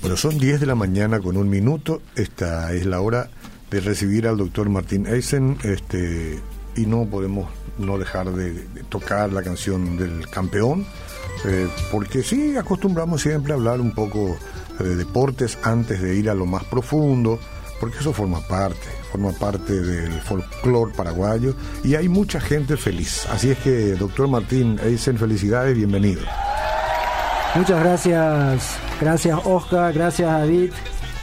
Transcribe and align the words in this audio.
Bueno, 0.00 0.16
son 0.16 0.38
10 0.38 0.60
de 0.60 0.66
la 0.66 0.74
mañana 0.74 1.20
con 1.20 1.36
un 1.36 1.48
minuto. 1.48 2.00
Esta 2.14 2.72
es 2.72 2.86
la 2.86 3.00
hora 3.00 3.28
de 3.70 3.80
recibir 3.80 4.28
al 4.28 4.36
doctor 4.36 4.68
Martín 4.68 5.06
Eisen 5.06 5.58
este, 5.64 6.40
y 6.76 6.86
no 6.86 7.06
podemos 7.06 7.48
no 7.78 7.98
dejar 7.98 8.30
de, 8.32 8.52
tocar 8.88 9.32
la 9.32 9.42
canción 9.42 9.96
del 9.98 10.28
campeón, 10.30 10.86
eh, 11.44 11.68
porque 11.90 12.22
sí 12.22 12.56
acostumbramos 12.56 13.22
siempre 13.22 13.52
a 13.52 13.56
hablar 13.56 13.80
un 13.80 13.92
poco 13.92 14.38
de 14.78 14.96
deportes 14.96 15.58
antes 15.62 16.00
de 16.00 16.14
ir 16.14 16.30
a 16.30 16.34
lo 16.34 16.46
más 16.46 16.64
profundo, 16.64 17.38
porque 17.80 17.98
eso 17.98 18.12
forma 18.12 18.40
parte, 18.46 18.88
forma 19.10 19.32
parte 19.32 19.72
del 19.72 20.20
folclore 20.20 20.94
paraguayo 20.94 21.54
y 21.84 21.94
hay 21.94 22.08
mucha 22.08 22.40
gente 22.40 22.76
feliz. 22.76 23.26
Así 23.30 23.50
es 23.50 23.58
que, 23.58 23.94
doctor 23.94 24.28
Martín 24.28 24.78
Eisen, 24.82 25.18
felicidades, 25.18 25.74
bienvenido. 25.74 26.22
Muchas 27.56 27.80
gracias, 27.80 28.78
gracias 29.00 29.40
Oscar, 29.44 29.92
gracias 29.94 30.30
David 30.30 30.70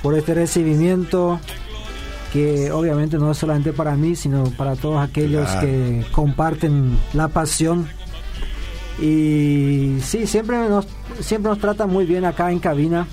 por 0.02 0.18
este 0.18 0.34
recibimiento 0.34 1.40
que 2.34 2.72
obviamente 2.72 3.20
no 3.20 3.32
es 3.32 3.38
solamente 3.38 3.72
para 3.72 3.96
mí, 3.96 4.16
sino 4.16 4.46
para 4.58 4.76
todos 4.76 5.00
aquellos 5.08 5.48
que 5.58 6.04
comparten 6.12 6.98
la 7.14 7.27
pasión. 7.27 7.88
Y 9.00 9.98
sí, 10.02 10.26
siempre 10.26 10.58
nos, 10.68 10.88
siempre 11.20 11.52
nos 11.52 11.60
trata 11.60 11.86
muy 11.86 12.08
bien 12.08 12.26
acá 12.26 12.52
en 12.52 12.58
cabina. 12.58 13.05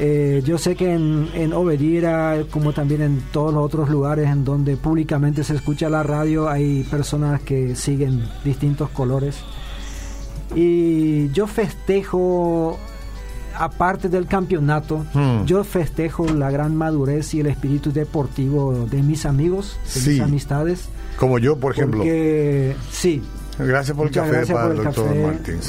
Eh, 0.00 0.42
yo 0.44 0.58
sé 0.58 0.74
que 0.74 0.92
en, 0.92 1.30
en 1.34 1.52
Obedira, 1.52 2.42
como 2.50 2.72
también 2.72 3.02
en 3.02 3.20
todos 3.32 3.54
los 3.54 3.64
otros 3.64 3.88
lugares 3.88 4.28
en 4.28 4.44
donde 4.44 4.76
públicamente 4.76 5.44
se 5.44 5.54
escucha 5.54 5.88
la 5.88 6.02
radio, 6.02 6.48
hay 6.48 6.82
personas 6.82 7.40
que 7.42 7.76
siguen 7.76 8.28
distintos 8.44 8.90
colores. 8.90 9.36
Y 10.54 11.30
yo 11.32 11.46
festejo 11.46 12.78
aparte 13.58 14.08
del 14.08 14.26
campeonato, 14.26 15.04
hmm. 15.14 15.44
yo 15.44 15.64
festejo 15.64 16.26
la 16.26 16.50
gran 16.50 16.76
madurez 16.76 17.34
y 17.34 17.40
el 17.40 17.46
espíritu 17.46 17.92
deportivo 17.92 18.86
de 18.90 19.02
mis 19.02 19.26
amigos, 19.26 19.78
de 19.94 20.12
mis 20.12 20.20
amistades. 20.20 20.88
Como 21.18 21.38
yo, 21.38 21.56
por 21.56 21.72
ejemplo. 21.72 22.04
sí. 22.90 23.22
Gracias 23.58 23.96
por 23.96 24.08
el 24.08 24.12
café 24.12 24.52
para 24.52 24.74
el 24.74 24.84
doctor 24.84 25.14
Martín. 25.16 25.62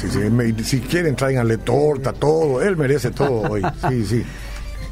si 0.62 0.80
quieren, 0.80 1.16
tráiganle 1.16 1.56
torta, 1.56 2.12
todo. 2.12 2.60
Él 2.60 2.76
merece 2.76 3.10
todo 3.10 3.50
hoy. 3.50 3.62
Sí, 3.88 4.04
sí. 4.04 4.24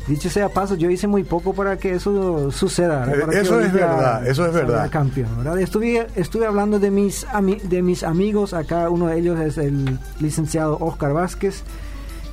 Dicho 0.06 0.30
sea 0.30 0.48
paso, 0.48 0.76
yo 0.76 0.88
hice 0.88 1.08
muy 1.08 1.24
poco 1.24 1.52
para 1.52 1.76
que 1.78 1.92
eso 1.94 2.50
suceda. 2.52 3.12
Eso 3.32 3.60
es 3.60 3.72
verdad, 3.72 4.26
eso 4.26 4.46
es 4.46 4.52
verdad. 4.52 4.88
Campeón, 4.90 5.58
Estuve, 5.58 6.06
estuve 6.14 6.46
hablando 6.46 6.78
de 6.78 6.90
mis, 6.90 7.26
de 7.64 7.82
mis 7.82 8.04
amigos, 8.04 8.54
acá 8.54 8.88
uno 8.88 9.08
de 9.08 9.18
ellos 9.18 9.40
es 9.40 9.58
el 9.58 9.98
licenciado 10.20 10.78
Oscar 10.80 11.12
Vázquez, 11.12 11.64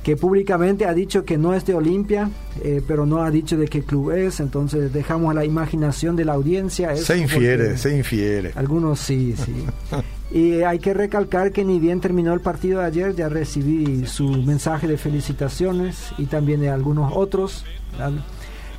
que 0.04 0.16
públicamente 0.16 0.84
ha 0.84 0.94
dicho 0.94 1.24
que 1.24 1.36
no 1.36 1.54
es 1.54 1.64
de 1.64 1.74
Olimpia, 1.74 2.30
eh, 2.62 2.82
pero 2.86 3.06
no 3.06 3.22
ha 3.22 3.30
dicho 3.30 3.56
de 3.56 3.66
qué 3.66 3.82
club 3.82 4.12
es, 4.12 4.38
entonces 4.38 4.92
dejamos 4.92 5.30
a 5.32 5.34
la 5.34 5.44
imaginación 5.44 6.14
de 6.14 6.26
la 6.26 6.34
audiencia. 6.34 6.94
Se 6.96 7.16
infiere, 7.16 7.76
se 7.78 7.96
infiere. 7.96 8.52
Algunos 8.54 9.00
sí, 9.00 9.34
sí. 9.36 9.66
y 10.30 10.62
hay 10.62 10.78
que 10.78 10.94
recalcar 10.94 11.52
que 11.52 11.64
ni 11.64 11.78
bien 11.78 12.00
terminó 12.00 12.32
el 12.32 12.40
partido 12.40 12.80
de 12.80 12.86
ayer, 12.86 13.14
ya 13.14 13.28
recibí 13.28 14.06
su 14.06 14.28
mensaje 14.28 14.88
de 14.88 14.96
felicitaciones 14.96 16.12
y 16.18 16.26
también 16.26 16.60
de 16.60 16.70
algunos 16.70 17.12
otros. 17.14 17.64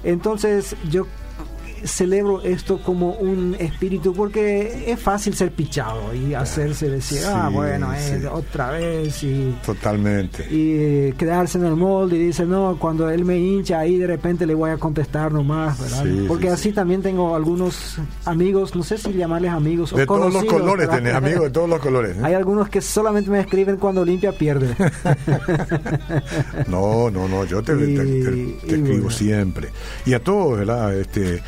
Entonces 0.03 0.75
yo 0.89 1.07
celebro 1.83 2.41
esto 2.41 2.79
como 2.79 3.11
un 3.11 3.55
espíritu 3.59 4.13
porque 4.13 4.91
es 4.91 4.99
fácil 4.99 5.35
ser 5.35 5.51
pichado 5.51 6.13
y 6.13 6.33
hacerse 6.33 6.89
decir, 6.89 7.19
ah, 7.27 7.49
bueno, 7.51 7.89
otra 8.31 8.71
vez 8.71 9.23
y... 9.23 9.55
Totalmente. 9.65 10.45
Y 10.49 11.11
quedarse 11.13 11.57
en 11.57 11.65
el 11.65 11.75
molde 11.75 12.17
y 12.17 12.27
dice, 12.27 12.45
no, 12.45 12.77
cuando 12.79 13.09
él 13.09 13.25
me 13.25 13.37
hincha 13.37 13.79
ahí 13.79 13.97
de 13.97 14.07
repente 14.07 14.45
le 14.45 14.55
voy 14.55 14.71
a 14.71 14.77
contestar 14.77 15.31
nomás, 15.31 15.79
¿verdad? 15.79 16.05
porque 16.27 16.49
así 16.49 16.71
también 16.71 17.01
tengo 17.01 17.35
algunos 17.35 17.97
amigos, 18.25 18.75
no 18.75 18.83
sé 18.83 18.97
si 18.97 19.13
llamarles 19.13 19.51
amigos 19.51 19.95
de 19.95 20.05
todos 20.05 20.33
los 20.33 20.45
colores, 20.45 20.89
tenés 20.89 21.13
amigos 21.13 21.43
de 21.43 21.49
todos 21.49 21.69
los 21.69 21.79
colores. 21.79 22.17
¿eh? 22.17 22.21
Hay 22.23 22.33
algunos 22.33 22.69
que 22.69 22.81
solamente 22.81 23.29
me 23.29 23.39
escriben 23.39 23.77
cuando 23.77 24.01
Olimpia 24.01 24.31
pierde. 24.31 24.75
no, 26.67 27.09
no, 27.09 27.27
no, 27.27 27.45
yo 27.45 27.61
te, 27.63 27.73
escribo 27.73 29.09
siempre. 29.09 29.69
Y 30.05 30.13
a 30.13 30.23
todos, 30.23 30.59
¿verdad? 30.59 30.95
Este, 30.95 31.41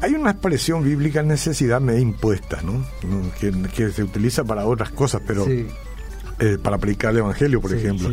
hay 0.00 0.14
una 0.14 0.30
expresión 0.30 0.84
bíblica, 0.84 1.22
necesidad 1.22 1.80
me 1.80 1.98
impuesta, 1.98 2.60
¿no? 2.62 2.84
Que, 3.40 3.90
se 3.90 4.02
utiliza 4.02 4.44
para 4.44 4.66
otras 4.66 4.90
cosas, 4.90 5.22
pero 5.26 5.46
eh, 5.48 6.58
para 6.62 6.78
predicar 6.78 7.12
el 7.12 7.18
Evangelio, 7.18 7.60
por 7.60 7.74
ejemplo. 7.74 8.10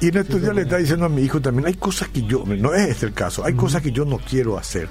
Y 0.00 0.08
en 0.08 0.16
estos 0.16 0.40
días 0.40 0.54
le 0.54 0.62
está 0.62 0.78
diciendo 0.78 1.06
a 1.06 1.08
mi 1.08 1.22
hijo 1.22 1.40
también, 1.40 1.66
hay 1.66 1.74
cosas 1.74 2.08
que 2.08 2.22
yo, 2.22 2.44
no 2.46 2.74
es 2.74 2.88
este 2.88 3.06
el 3.06 3.12
caso, 3.12 3.44
hay 3.44 3.54
cosas 3.54 3.82
que 3.82 3.92
yo 3.92 4.04
no 4.04 4.18
quiero 4.18 4.56
hacer, 4.56 4.88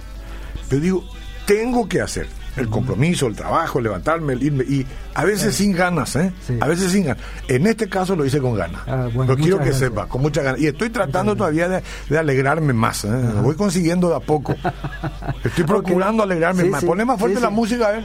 pero 0.69 0.81
digo, 0.81 1.03
tengo 1.45 1.89
que 1.89 2.01
hacer 2.01 2.27
el 2.57 2.69
compromiso, 2.69 3.27
el 3.27 3.35
trabajo, 3.35 3.79
levantarme, 3.79 4.33
el 4.33 4.43
irme, 4.43 4.63
y 4.63 4.85
a 5.13 5.25
veces 5.25 5.55
sin 5.55 5.71
ganas, 5.71 6.15
¿eh? 6.15 6.31
A 6.59 6.67
veces 6.67 6.91
sin 6.91 7.05
ganas. 7.05 7.23
En 7.47 7.67
este 7.67 7.87
caso 7.87 8.15
lo 8.15 8.25
hice 8.25 8.39
con 8.39 8.55
ganas. 8.55 8.81
Ah, 8.87 9.09
lo 9.13 9.35
quiero 9.35 9.59
que 9.59 9.73
sepa, 9.73 10.07
con 10.07 10.21
mucha 10.21 10.41
ganas. 10.41 10.61
Y 10.61 10.67
estoy 10.67 10.89
tratando 10.89 11.35
todavía 11.35 11.67
de, 11.69 12.17
alegrarme 12.17 12.73
más, 12.73 13.05
¿eh? 13.05 13.09
Lo 13.09 13.43
voy 13.43 13.55
consiguiendo 13.55 14.09
de 14.09 14.15
a 14.15 14.19
poco. 14.19 14.55
Estoy 15.43 15.63
procurando 15.63 16.23
alegrarme 16.23 16.65
más. 16.65 16.83
Poné 16.83 17.05
más 17.05 17.19
fuerte 17.19 17.39
la 17.39 17.49
música, 17.49 17.87
a 17.87 17.91
ver. 17.91 18.03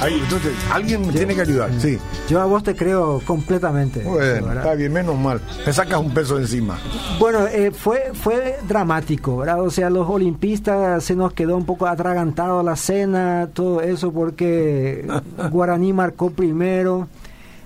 Ahí, 0.00 0.20
entonces, 0.22 0.52
alguien 0.70 1.06
me 1.06 1.12
tiene 1.12 1.34
que 1.34 1.42
ayudar, 1.42 1.70
sí. 1.78 1.98
Yo 2.28 2.40
a 2.40 2.44
vos 2.44 2.62
te 2.62 2.74
creo 2.74 3.20
completamente. 3.24 4.00
Bueno, 4.00 4.52
está 4.52 4.74
bien, 4.74 4.92
menos 4.92 5.18
mal. 5.18 5.40
Me 5.64 5.72
sacas 5.72 6.00
un 6.00 6.12
peso 6.12 6.38
encima. 6.38 6.78
Bueno, 7.18 7.46
eh, 7.46 7.70
fue, 7.70 8.10
fue 8.14 8.58
dramático, 8.66 9.38
¿verdad? 9.38 9.62
O 9.62 9.70
sea, 9.70 9.90
los 9.90 10.08
olimpistas 10.08 11.04
se 11.04 11.14
nos 11.14 11.32
quedó 11.32 11.56
un 11.56 11.64
poco 11.64 11.86
atragantado 11.86 12.62
la 12.62 12.76
cena 12.76 13.21
todo 13.52 13.80
eso, 13.80 14.12
porque 14.12 15.06
Guaraní 15.50 15.92
marcó 15.92 16.30
primero. 16.30 17.08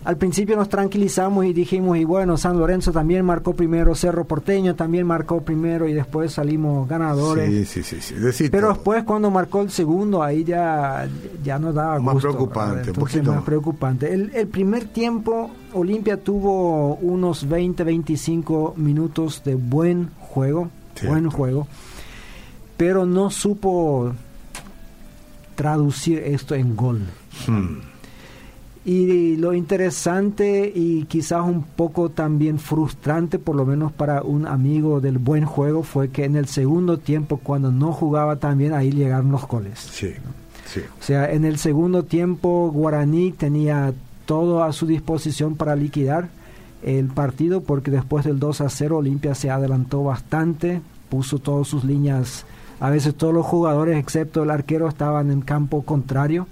Al 0.07 0.17
principio 0.19 0.55
nos 0.55 0.69
tranquilizamos 0.69 1.47
y 1.47 1.53
dijimos, 1.53 1.99
y 1.99 2.05
bueno, 2.05 2.37
San 2.37 2.57
Lorenzo 2.57 2.93
también 2.93 3.25
marcó 3.25 3.55
primero, 3.57 3.93
Cerro 3.97 4.25
Porteño 4.25 4.77
también 4.77 5.05
marcó 5.05 5.41
primero 5.41 5.89
y 5.89 5.95
después 5.95 6.33
salimos 6.33 6.89
ganadores. 6.89 7.69
Sí, 7.69 7.83
sí, 7.83 8.01
sí. 8.01 8.49
Pero 8.49 8.69
después 8.69 9.03
cuando 9.03 9.33
marcó 9.33 9.63
el 9.63 9.71
segundo, 9.73 10.23
ahí 10.23 10.45
ya, 10.45 11.09
ya 11.43 11.59
nos 11.59 11.75
daba 11.75 11.99
más 11.99 12.19
Preocupante, 12.19 12.93
Más 13.25 13.43
preocupante. 13.43 14.15
El, 14.15 14.31
el 14.33 14.47
primer 14.47 14.85
tiempo, 14.85 15.51
Olimpia 15.73 16.19
tuvo 16.19 16.95
unos 16.99 17.49
20, 17.49 17.83
25 17.83 18.75
minutos 18.77 19.43
de 19.45 19.57
buen 19.57 20.11
juego, 20.21 20.69
buen 21.05 21.29
juego, 21.31 21.67
pero 22.77 23.07
no 23.07 23.29
supo 23.31 24.13
traducir 25.57 26.19
esto 26.19 26.55
en 26.55 26.77
gol. 26.77 27.01
Hmm. 27.49 27.79
Y 28.85 29.35
lo 29.37 29.53
interesante 29.53 30.71
y 30.73 31.07
quizás 31.07 31.45
un 31.45 31.65
poco 31.65 32.11
también 32.11 32.61
frustrante, 32.61 33.41
por 33.41 33.57
lo 33.57 33.67
menos 33.67 33.91
para 33.91 34.23
un 34.23 34.47
amigo 34.47 35.01
del 35.01 35.19
buen 35.19 35.45
juego, 35.45 35.83
fue 35.83 36.11
que 36.11 36.25
en 36.25 36.37
el 36.37 36.47
segundo 36.47 36.99
tiempo, 36.99 37.39
cuando 37.43 37.73
no 37.73 37.91
jugaba 37.91 38.37
tan 38.37 38.59
bien, 38.59 38.75
ahí 38.75 38.93
llegaron 38.93 39.33
los 39.33 39.49
goles. 39.49 39.81
Sí, 39.81 40.13
sí. 40.73 40.83
O 41.01 41.03
sea, 41.03 41.33
en 41.33 41.45
el 41.45 41.59
segundo 41.59 42.05
tiempo 42.05 42.71
Guaraní 42.73 43.33
tenía 43.33 43.93
todo 44.25 44.63
a 44.63 44.73
su 44.73 44.87
disposición 44.87 45.57
para 45.57 45.75
liquidar 45.75 46.29
el 46.85 47.07
partido, 47.09 47.63
porque 47.63 47.91
después 47.91 48.25
del 48.25 48.39
2 48.39 48.61
a 48.61 48.69
0 48.69 48.99
Olimpia 48.99 49.35
se 49.35 49.51
adelantó 49.51 50.05
bastante, 50.05 50.81
puso 51.09 51.41
todas 51.41 51.67
sus 51.67 51.83
líneas 51.83 52.45
a 52.81 52.91
veces 52.91 53.15
todos 53.15 53.33
los 53.33 53.47
jugadores, 53.47 53.97
excepto 53.97 54.43
el 54.43 54.51
arquero, 54.51 54.89
estaban 54.89 55.31
en 55.31 55.41
campo 55.41 55.83
contrario. 55.83 56.47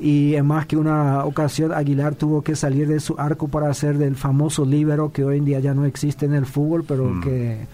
Y 0.00 0.34
en 0.34 0.46
más 0.46 0.66
que 0.66 0.76
una 0.76 1.24
ocasión, 1.24 1.72
Aguilar 1.72 2.14
tuvo 2.14 2.42
que 2.42 2.54
salir 2.54 2.86
de 2.88 3.00
su 3.00 3.16
arco 3.18 3.48
para 3.48 3.68
hacer 3.68 3.98
del 3.98 4.14
famoso 4.14 4.64
líbero 4.64 5.12
que 5.12 5.24
hoy 5.24 5.38
en 5.38 5.44
día 5.44 5.60
ya 5.60 5.74
no 5.74 5.84
existe 5.84 6.26
en 6.26 6.34
el 6.34 6.46
fútbol, 6.46 6.84
pero 6.86 7.20
que 7.20 7.66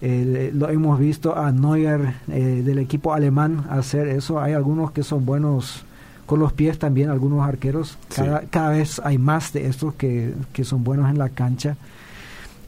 eh, 0.00 0.50
lo 0.54 0.68
hemos 0.70 0.98
visto 0.98 1.36
a 1.36 1.52
Neuer 1.52 2.14
eh, 2.28 2.62
del 2.64 2.78
equipo 2.78 3.12
alemán 3.12 3.66
hacer 3.68 4.08
eso. 4.08 4.40
Hay 4.40 4.54
algunos 4.54 4.92
que 4.92 5.02
son 5.02 5.26
buenos 5.26 5.84
con 6.24 6.40
los 6.40 6.52
pies 6.52 6.78
también, 6.78 7.10
algunos 7.10 7.46
arqueros. 7.46 7.98
Cada, 8.14 8.42
cada 8.42 8.70
vez 8.70 9.00
hay 9.04 9.18
más 9.18 9.52
de 9.52 9.66
estos 9.66 9.94
que, 9.94 10.34
que 10.52 10.64
son 10.64 10.84
buenos 10.84 11.10
en 11.10 11.18
la 11.18 11.30
cancha. 11.30 11.76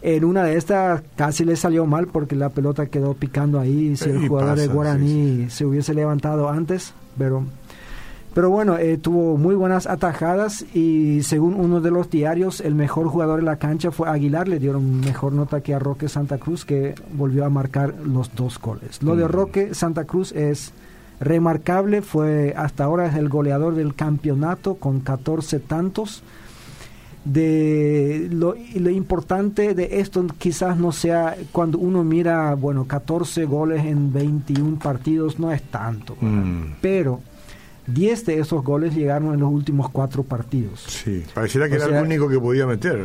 En 0.02 0.24
una 0.24 0.44
de 0.44 0.56
estas 0.56 1.02
casi 1.16 1.44
le 1.44 1.56
salió 1.56 1.84
mal 1.84 2.06
porque 2.06 2.34
la 2.34 2.48
pelota 2.48 2.86
quedó 2.86 3.14
picando 3.14 3.60
ahí. 3.60 3.96
Si 3.96 4.08
el 4.08 4.28
jugador 4.28 4.58
de 4.58 4.66
Guaraní 4.66 5.50
se 5.50 5.66
hubiese 5.66 5.92
levantado 5.92 6.48
antes, 6.48 6.94
pero 7.18 7.44
pero 8.32 8.48
bueno, 8.48 8.78
eh, 8.78 8.96
tuvo 8.96 9.36
muy 9.36 9.56
buenas 9.56 9.88
atajadas 9.88 10.64
y 10.74 11.22
según 11.24 11.54
uno 11.54 11.80
de 11.80 11.90
los 11.90 12.10
diarios, 12.10 12.60
el 12.60 12.76
mejor 12.76 13.08
jugador 13.08 13.40
en 13.40 13.46
la 13.46 13.56
cancha 13.56 13.90
fue 13.90 14.08
Aguilar. 14.08 14.46
Le 14.46 14.60
dieron 14.60 15.00
mejor 15.00 15.32
nota 15.32 15.62
que 15.62 15.74
a 15.74 15.80
Roque 15.80 16.08
Santa 16.08 16.38
Cruz, 16.38 16.64
que 16.64 16.94
volvió 17.12 17.44
a 17.44 17.50
marcar 17.50 17.94
los 18.04 18.34
dos 18.36 18.60
goles. 18.60 19.02
Lo 19.02 19.16
de 19.16 19.24
mm. 19.24 19.28
Roque 19.28 19.74
Santa 19.74 20.04
Cruz 20.04 20.30
es 20.32 20.72
remarcable, 21.18 22.02
fue 22.02 22.54
hasta 22.56 22.84
ahora 22.84 23.06
es 23.06 23.16
el 23.16 23.28
goleador 23.28 23.74
del 23.74 23.94
campeonato 23.94 24.76
con 24.76 25.00
14 25.00 25.58
tantos 25.58 26.22
de 27.24 28.28
lo, 28.30 28.54
lo, 28.74 28.90
importante 28.90 29.74
de 29.74 30.00
esto 30.00 30.24
quizás 30.38 30.78
no 30.78 30.90
sea 30.90 31.36
cuando 31.52 31.78
uno 31.78 32.02
mira, 32.02 32.54
bueno, 32.54 32.86
14 32.86 33.44
goles 33.44 33.84
en 33.84 34.12
21 34.12 34.78
partidos 34.78 35.38
no 35.38 35.52
es 35.52 35.62
tanto, 35.62 36.16
mm. 36.18 36.76
pero 36.80 37.20
10 37.86 38.26
de 38.26 38.38
esos 38.38 38.64
goles 38.64 38.94
llegaron 38.94 39.34
en 39.34 39.40
los 39.40 39.50
últimos 39.50 39.90
cuatro 39.90 40.22
partidos. 40.22 40.84
Sí, 40.86 41.24
pareciera 41.34 41.68
que 41.68 41.76
era 41.76 41.86
el 41.86 42.04
único 42.04 42.28
que 42.28 42.38
podía 42.38 42.66
meter. 42.66 42.98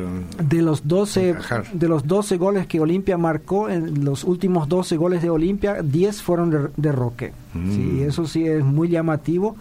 De 0.43 0.61
los 0.61 0.87
12 0.87 1.35
de 1.73 1.87
los 1.87 2.05
12 2.05 2.37
goles 2.37 2.67
que 2.67 2.79
Olimpia 2.79 3.17
marcó, 3.17 3.69
en 3.69 4.05
los 4.05 4.23
últimos 4.23 4.69
12 4.69 4.97
goles 4.97 5.21
de 5.21 5.29
Olimpia, 5.29 5.81
10 5.81 6.21
fueron 6.21 6.71
de, 6.75 6.91
Roque. 6.91 7.33
Sí, 7.53 7.59
mm. 7.59 8.07
eso 8.07 8.27
sí 8.27 8.47
es 8.47 8.63
muy 8.63 8.89
llamativo. 8.89 9.55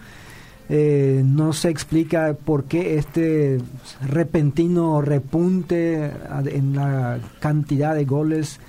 Eh, 0.69 1.23
no 1.25 1.53
se 1.53 1.69
explica 1.69 2.35
por 2.35 2.65
qué 2.65 2.97
este 2.97 3.59
repentino 4.07 5.03
repunte 5.03 6.11
en 6.47 6.75
la 6.75 7.19
cantidad 7.39 7.95
de 7.95 8.07
goles 8.07 8.61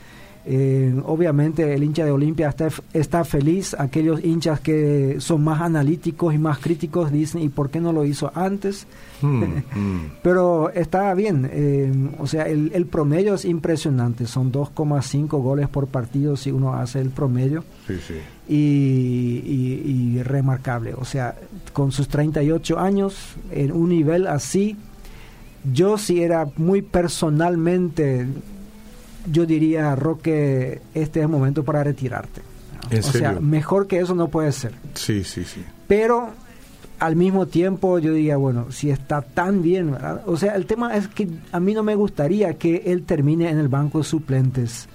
eh, 0.47 0.93
obviamente 1.05 1.73
el 1.73 1.83
hincha 1.83 2.05
de 2.05 2.11
Olimpia 2.11 2.49
está, 2.49 2.67
está 2.93 3.25
feliz, 3.25 3.75
aquellos 3.79 4.23
hinchas 4.23 4.59
que 4.59 5.15
son 5.19 5.43
más 5.43 5.59
analíticos 5.59 6.35
y 6.35 6.37
más 6.37 6.59
críticos 6.59 7.11
dicen, 7.11 7.41
¿y 7.41 7.49
por 7.49 7.71
qué 7.71 7.81
no 7.81 7.91
lo 7.91 8.05
hizo 8.05 8.31
antes? 8.35 8.85
Hmm, 9.21 9.43
hmm. 9.75 10.11
Pero 10.21 10.69
está 10.69 11.11
bien, 11.15 11.49
eh, 11.51 11.91
o 12.19 12.27
sea, 12.27 12.47
el, 12.47 12.85
promedio 12.85 13.33
es 13.33 13.45
impresionante, 13.45 14.27
son 14.27 14.51
2,5 14.51 15.27
goles 15.41 15.67
por 15.67 15.87
partido 15.87 16.37
si 16.37 16.51
uno 16.51 16.75
hace 16.75 17.01
el 17.01 17.09
promedio. 17.09 17.63
Y, 18.47 19.41
y, 20.15 20.21
remarcable, 20.21 20.93
o 20.93 21.05
sea, 21.05 21.35
con 21.73 21.91
sus 21.91 22.07
38 22.07 22.77
años, 22.77 23.35
en 23.49 23.71
un 23.71 23.89
nivel 23.89 24.27
así, 24.27 24.77
yo 25.73 25.97
sí 25.97 26.21
era 26.21 26.47
muy 26.57 26.83
personalmente 26.83 28.27
yo 29.31 29.45
diría, 29.45 29.95
Roque, 29.95 30.81
este 30.93 31.19
es 31.19 31.23
el 31.23 31.29
momento 31.29 31.63
para 31.63 31.83
retirarte. 31.83 32.41
o 32.91 33.01
sea, 33.01 33.33
mejor 33.33 33.87
que 33.87 33.99
eso 33.99 34.15
no 34.15 34.27
puede 34.27 34.51
ser. 34.51 34.73
Sí, 34.93 35.23
sí, 35.23 35.43
sí. 35.43 35.63
Pero 35.87 36.31
al 36.99 37.15
mismo 37.15 37.45
tiempo 37.45 37.99
yo 37.99 38.13
diría, 38.13 38.37
bueno, 38.37 38.71
si 38.71 38.89
está 38.89 39.21
tan 39.21 39.61
bien, 39.61 39.91
¿verdad? 39.91 40.21
O 40.25 40.37
sea, 40.37 40.55
el 40.55 40.65
tema 40.65 40.95
es 40.95 41.07
que 41.07 41.27
a 41.51 41.59
mí 41.59 41.73
no 41.73 41.83
me 41.83 41.95
gustaría 41.95 42.53
que 42.55 42.83
él 42.85 43.03
termine 43.03 43.49
en 43.49 43.57
el 43.57 43.67
banco 43.67 43.99
de 43.99 44.03
suplentes 44.05 44.87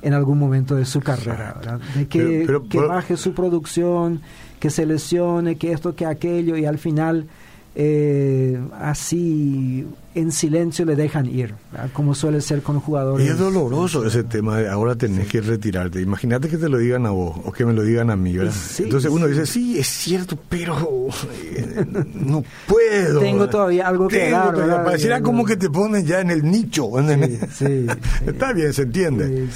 en 0.00 0.14
algún 0.14 0.38
momento 0.38 0.76
de 0.76 0.84
su 0.84 1.00
carrera, 1.00 1.54
¿verdad? 1.58 1.80
De 1.94 2.06
que, 2.06 2.46
que 2.68 2.80
baje 2.80 3.16
su 3.16 3.34
producción, 3.34 4.20
que 4.60 4.70
se 4.70 4.86
lesione, 4.86 5.56
que 5.56 5.72
esto, 5.72 5.94
que 5.96 6.06
aquello, 6.06 6.56
y 6.56 6.66
al 6.66 6.78
final 6.78 7.26
eh, 7.74 8.58
así 8.80 9.86
en 10.14 10.32
silencio 10.32 10.84
le 10.84 10.96
dejan 10.96 11.26
ir, 11.26 11.54
como 11.92 12.14
suele 12.14 12.40
ser 12.40 12.62
con 12.62 12.80
jugadores. 12.80 13.24
Y 13.24 13.30
es 13.30 13.38
doloroso 13.38 14.04
ese 14.04 14.24
tema 14.24 14.58
de 14.58 14.68
ahora 14.68 14.96
tenés 14.96 15.28
que 15.28 15.40
retirarte. 15.40 16.00
Imagínate 16.00 16.48
que 16.48 16.56
te 16.56 16.68
lo 16.68 16.78
digan 16.78 17.06
a 17.06 17.10
vos 17.10 17.38
o 17.44 17.52
que 17.52 17.64
me 17.64 17.72
lo 17.72 17.82
digan 17.82 18.10
a 18.10 18.16
mí, 18.16 18.34
Entonces 18.34 19.10
uno 19.10 19.28
dice, 19.28 19.46
sí, 19.46 19.78
es 19.78 19.86
cierto, 19.86 20.36
pero 20.48 21.08
eh, 21.54 21.86
no 22.14 22.42
puedo. 22.66 23.20
Tengo 23.20 23.48
todavía 23.48 23.86
algo 23.86 24.08
que 24.08 24.30
dar. 24.30 24.84
Pareciera 24.84 25.20
como 25.20 25.44
que 25.44 25.56
te 25.56 25.70
ponen 25.70 26.04
ya 26.04 26.20
en 26.20 26.30
el 26.30 26.42
nicho. 26.42 26.90
Está 28.26 28.52
bien, 28.52 28.72
se 28.72 28.82
entiende. 28.82 29.48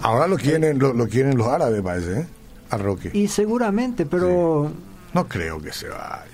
Ahora 0.00 0.28
lo 0.28 0.36
quieren, 0.36 0.78
lo, 0.78 1.08
quieren 1.08 1.36
los 1.36 1.48
árabes, 1.48 1.82
parece, 1.82 2.20
¿eh? 2.20 2.26
A 2.70 2.76
Roque. 2.76 3.10
Y 3.12 3.26
seguramente, 3.26 4.06
pero... 4.06 4.70
No 5.12 5.28
creo 5.28 5.60
que 5.60 5.72
se 5.72 5.88
vaya 5.88 6.33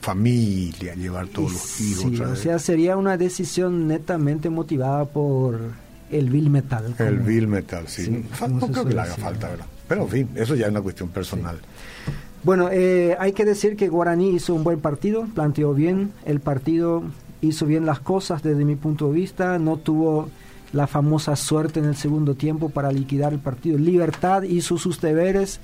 familia, 0.00 0.94
llevar 0.94 1.28
todos 1.28 1.52
los 1.52 1.80
hijos. 1.80 2.20
o 2.20 2.36
sea, 2.36 2.58
sería 2.58 2.96
una 2.96 3.16
decisión 3.16 3.86
netamente 3.86 4.50
motivada 4.50 5.04
por 5.04 5.58
el 6.10 6.30
Bill 6.30 6.50
Metal. 6.50 6.94
El 6.98 7.18
Bill 7.18 7.46
Metal, 7.46 7.86
sí. 7.86 8.24
no, 8.48 8.68
creo 8.68 8.84
que 8.86 8.94
le 8.94 9.00
haga 9.00 9.14
falta, 9.14 9.48
¿verdad? 9.48 9.66
Pero 9.88 10.02
en 10.02 10.08
fin, 10.08 10.28
eso 10.34 10.54
ya 10.54 10.66
es 10.66 10.70
una 10.70 10.82
cuestión 10.82 11.08
personal. 11.08 11.58
Bueno, 12.42 12.68
eh, 12.72 13.16
hay 13.18 13.32
que 13.32 13.44
decir 13.44 13.76
que 13.76 13.88
Guaraní 13.88 14.30
hizo 14.30 14.54
un 14.54 14.64
buen 14.64 14.80
partido, 14.80 15.26
planteó 15.34 15.74
bien 15.74 16.12
el 16.24 16.40
partido, 16.40 17.02
hizo 17.42 17.66
bien 17.66 17.84
las 17.84 18.00
cosas 18.00 18.42
desde 18.42 18.64
mi 18.64 18.76
punto 18.76 19.08
de 19.08 19.14
vista, 19.14 19.58
no 19.58 19.76
tuvo 19.76 20.28
la 20.72 20.86
famosa 20.86 21.36
suerte 21.36 21.80
en 21.80 21.86
el 21.86 21.96
segundo 21.96 22.34
tiempo 22.34 22.70
para 22.70 22.92
liquidar 22.92 23.32
el 23.32 23.40
partido. 23.40 23.76
Libertad 23.76 24.42
hizo 24.44 24.78
sus 24.78 25.00
deberes, 25.00 25.60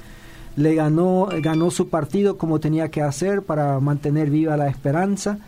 le 0.57 0.75
ganó, 0.75 1.29
ganó 1.43 1.71
su 1.71 1.89
partido 1.89 2.39
como 2.39 2.61
tenía 2.61 2.91
que 2.91 3.03
hacer 3.03 3.43
para 3.43 3.79
mantener 3.81 4.31
viva 4.31 4.57
la 4.57 4.69
esperanza 4.69 5.39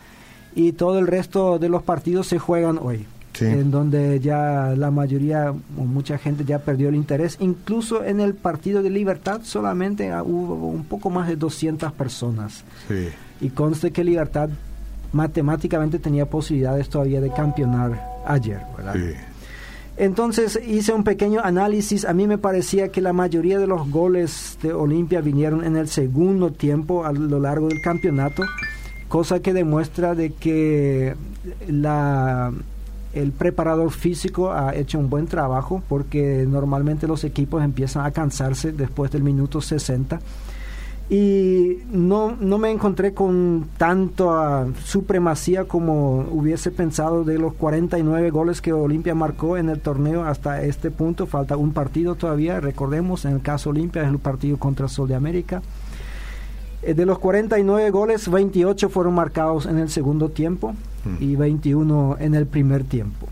y 0.55 0.73
todo 0.73 0.99
el 0.99 1.07
resto 1.07 1.59
de 1.59 1.69
los 1.69 1.83
partidos 1.83 2.27
se 2.27 2.39
juegan 2.39 2.79
hoy. 2.81 3.05
en 3.41 3.71
donde 3.71 4.19
ya 4.19 4.73
la 4.75 4.91
mayoría 4.91 5.51
o 5.51 5.81
mucha 5.85 6.17
gente 6.17 6.43
ya 6.43 6.59
perdió 6.59 6.89
el 6.89 6.95
interés. 6.95 7.37
Incluso 7.39 8.03
en 8.03 8.19
el 8.19 8.33
partido 8.33 8.83
de 8.83 8.89
Libertad 8.89 9.41
solamente 9.43 10.11
hubo 10.23 10.67
un 10.67 10.83
poco 10.83 11.09
más 11.09 11.29
de 11.29 11.37
200 11.37 11.93
personas. 11.93 12.65
Y 13.39 13.49
conste 13.49 13.91
que 13.91 14.03
Libertad 14.03 14.49
matemáticamente 15.13 15.99
tenía 15.99 16.25
posibilidades 16.25 16.89
todavía 16.89 17.21
de 17.21 17.31
campeonar 17.31 18.21
ayer, 18.27 18.59
¿verdad? 18.75 18.95
Entonces 19.99 20.57
hice 20.65 20.93
un 20.93 21.03
pequeño 21.03 21.41
análisis. 21.43 22.05
A 22.05 22.13
mí 22.13 22.25
me 22.25 22.37
parecía 22.37 22.87
que 22.87 23.01
la 23.01 23.11
mayoría 23.11 23.59
de 23.59 23.67
los 23.67 23.91
goles 23.91 24.57
de 24.63 24.71
Olimpia 24.71 25.19
vinieron 25.19 25.65
en 25.65 25.75
el 25.75 25.89
segundo 25.89 26.51
tiempo 26.51 27.03
a 27.05 27.11
lo 27.11 27.37
largo 27.37 27.67
del 27.67 27.81
campeonato, 27.81 28.43
cosa 29.09 29.41
que 29.41 29.51
demuestra 29.51 30.15
de 30.15 30.31
que 30.31 31.15
el 31.67 33.31
preparador 33.37 33.91
físico 33.91 34.53
ha 34.53 34.73
hecho 34.73 34.99
un 34.99 35.09
buen 35.09 35.27
trabajo 35.27 35.83
porque 35.89 36.45
normalmente 36.47 37.05
los 37.05 37.25
equipos 37.25 37.61
empiezan 37.61 38.05
a 38.05 38.11
cansarse 38.11 38.71
después 38.71 39.11
del 39.11 39.23
minuto 39.23 39.59
60 39.59 40.21
y 41.09 41.79
no, 41.91 42.35
no 42.39 42.59
me 42.59 42.69
encontré 42.69 43.15
con 43.15 43.67
tanta 43.77 44.67
supremacía 44.83 45.65
como 45.65 46.19
hubiese 46.29 46.69
pensado 46.69 47.23
de 47.23 47.39
los 47.39 47.55
49 47.55 48.29
goles 48.29 48.61
que 48.61 48.73
Olimpia 48.73 49.15
marcó 49.15 49.57
en 49.57 49.69
el 49.69 49.79
torneo 49.79 50.23
hasta 50.23 50.61
este 50.61 50.91
punto. 50.91 51.25
Falta 51.25 51.57
un 51.57 51.73
partido 51.73 52.13
todavía, 52.13 52.59
recordemos, 52.59 53.25
en 53.25 53.33
el 53.33 53.41
caso 53.41 53.71
Olimpia 53.71 54.03
es 54.03 54.09
el 54.09 54.19
partido 54.19 54.57
contra 54.57 54.87
Sol 54.87 55.07
de 55.07 55.15
América. 55.15 55.63
Eh, 56.83 56.93
de 56.93 57.07
los 57.07 57.17
49 57.17 57.89
goles, 57.89 58.29
28 58.29 58.89
fueron 58.89 59.15
marcados 59.15 59.65
en 59.65 59.79
el 59.79 59.89
segundo 59.89 60.29
tiempo 60.29 60.73
mm. 61.05 61.23
y 61.23 61.35
21 61.35 62.17
en 62.19 62.35
el 62.35 62.45
primer 62.45 62.83
tiempo. 62.83 63.27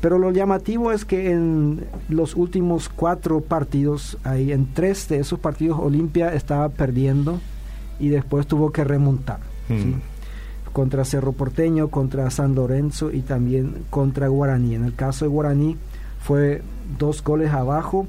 Pero 0.00 0.18
lo 0.18 0.30
llamativo 0.30 0.92
es 0.92 1.04
que 1.04 1.30
en 1.30 1.86
los 2.08 2.36
últimos 2.36 2.88
cuatro 2.88 3.40
partidos, 3.40 4.18
ahí 4.24 4.52
en 4.52 4.72
tres 4.72 5.08
de 5.08 5.18
esos 5.18 5.38
partidos, 5.38 5.78
Olimpia 5.80 6.34
estaba 6.34 6.68
perdiendo 6.68 7.40
y 7.98 8.08
después 8.08 8.46
tuvo 8.46 8.72
que 8.72 8.84
remontar. 8.84 9.40
Hmm. 9.68 10.00
Contra 10.72 11.04
Cerro 11.04 11.32
Porteño, 11.32 11.88
contra 11.88 12.30
San 12.30 12.54
Lorenzo 12.54 13.10
y 13.10 13.22
también 13.22 13.84
contra 13.88 14.28
Guaraní. 14.28 14.74
En 14.74 14.84
el 14.84 14.94
caso 14.94 15.24
de 15.24 15.30
Guaraní 15.30 15.76
fue 16.20 16.62
dos 16.98 17.24
goles 17.24 17.50
abajo 17.52 18.06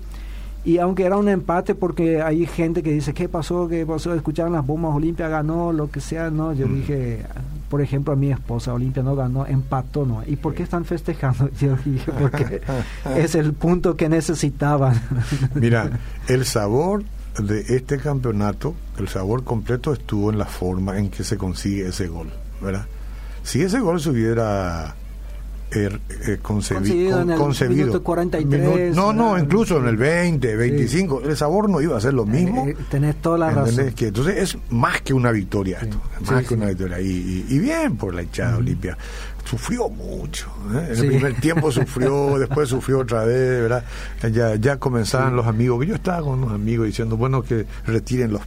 y 0.67 0.79
aunque 0.79 1.05
era 1.05 1.15
un 1.15 1.29
empate, 1.29 1.75
porque 1.75 2.21
hay 2.21 2.45
gente 2.45 2.83
que 2.83 2.91
dice, 2.91 3.13
¿qué 3.13 3.29
pasó? 3.29 3.69
¿Qué 3.69 3.85
pasó? 3.85 4.13
Escucharon 4.13 4.51
las 4.51 4.67
bombas, 4.67 4.93
Olimpia 4.93 5.29
ganó, 5.29 5.71
lo 5.71 5.89
que 5.89 6.01
sea, 6.01 6.29
¿no? 6.29 6.51
Yo 6.51 6.67
mm. 6.67 6.75
dije, 6.75 7.25
por 7.69 7.81
ejemplo, 7.81 8.13
a 8.13 8.15
mi 8.15 8.31
esposa, 8.31 8.73
Olimpia 8.73 9.03
no 9.03 9.15
ganó, 9.15 9.45
empató, 9.45 10.05
¿no? 10.05 10.23
¿Y 10.25 10.35
por 10.37 10.53
qué 10.53 10.63
están 10.63 10.85
festejando? 10.85 11.49
Yo 11.59 11.75
dije, 11.83 12.11
porque 12.11 12.61
es 13.15 13.35
el 13.35 13.53
punto 13.53 13.95
que 13.95 14.09
necesitaban. 14.09 14.99
Mira, 15.55 15.99
el 16.27 16.45
sabor 16.45 17.03
de 17.39 17.61
este 17.75 17.97
campeonato, 17.97 18.73
el 18.97 19.07
sabor 19.07 19.43
completo 19.43 19.93
estuvo 19.93 20.31
en 20.31 20.37
la 20.37 20.45
forma 20.45 20.97
en 20.97 21.09
que 21.09 21.23
se 21.23 21.37
consigue 21.37 21.87
ese 21.87 22.07
gol, 22.07 22.31
¿verdad? 22.61 22.85
Si 23.43 23.61
ese 23.61 23.79
gol 23.79 24.01
se 24.01 24.09
hubiera 24.09 24.95
Er, 25.69 25.99
eh, 26.25 26.39
concebido, 26.41 27.21
en 27.21 27.31
el 27.31 27.37
concebido. 27.37 28.01
43, 28.01 28.95
no, 28.95 29.11
no, 29.11 29.37
incluso 29.37 29.77
en 29.79 29.87
el 29.87 29.97
20, 29.97 30.55
25, 30.55 31.23
el 31.23 31.35
sabor 31.35 31.69
no 31.69 31.81
iba 31.81 31.97
a 31.97 31.99
ser 31.99 32.13
lo 32.13 32.25
mismo. 32.25 32.65
Eh, 32.67 32.77
tenés 32.89 33.17
toda 33.17 33.37
la 33.37 33.51
razón. 33.51 33.91
Que, 33.91 34.07
entonces 34.07 34.37
es 34.37 34.57
más 34.69 35.01
que 35.01 35.13
una 35.13 35.31
victoria 35.31 35.79
esto, 35.81 36.01
más 36.31 36.45
que 36.45 36.53
una 36.53 36.67
victoria. 36.67 37.01
Y, 37.01 37.59
bien 37.59 37.97
por 37.97 38.13
la 38.15 38.23
hinchada 38.23 38.57
Olimpia. 38.57 38.97
Sufrió 39.43 39.89
mucho, 39.89 40.47
¿eh? 40.73 40.89
en 40.91 40.99
el 40.99 41.07
primer 41.07 41.39
tiempo 41.39 41.71
sufrió, 41.71 42.37
después 42.39 42.67
sufrió 42.67 42.99
otra 42.99 43.23
vez, 43.23 43.61
¿verdad? 43.61 43.83
Ya, 44.33 44.55
ya 44.55 44.77
comenzaban 44.77 45.37
los 45.37 45.47
amigos, 45.47 45.85
yo 45.87 45.95
estaba 45.95 46.21
con 46.21 46.39
unos 46.39 46.51
amigos 46.51 46.87
diciendo, 46.87 47.15
bueno, 47.15 47.41
que 47.43 47.65
retiren 47.85 48.33
los 48.33 48.41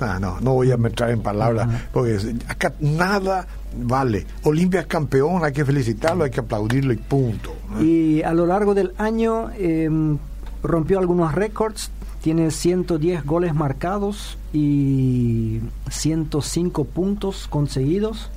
Ah, 0.00 0.18
no, 0.20 0.40
no 0.40 0.54
voy 0.54 0.72
a 0.72 0.76
meter 0.76 1.10
en 1.10 1.22
palabras, 1.22 1.68
porque 1.92 2.18
acá 2.48 2.72
nada 2.80 3.46
vale. 3.76 4.26
Olimpia 4.42 4.80
es 4.80 4.86
campeón, 4.86 5.44
hay 5.44 5.52
que 5.52 5.64
felicitarlo, 5.64 6.24
hay 6.24 6.30
que 6.30 6.40
aplaudirlo 6.40 6.92
y 6.92 6.96
punto. 6.96 7.54
Y 7.80 8.22
a 8.22 8.32
lo 8.32 8.46
largo 8.46 8.74
del 8.74 8.92
año 8.98 9.50
em, 9.58 10.18
rompió 10.62 10.98
algunos 10.98 11.34
récords, 11.34 11.90
tiene 12.22 12.50
110 12.50 13.24
goles 13.24 13.54
marcados 13.54 14.38
y 14.52 15.60
105 15.90 16.84
puntos 16.84 17.46
conseguidos, 17.48 18.30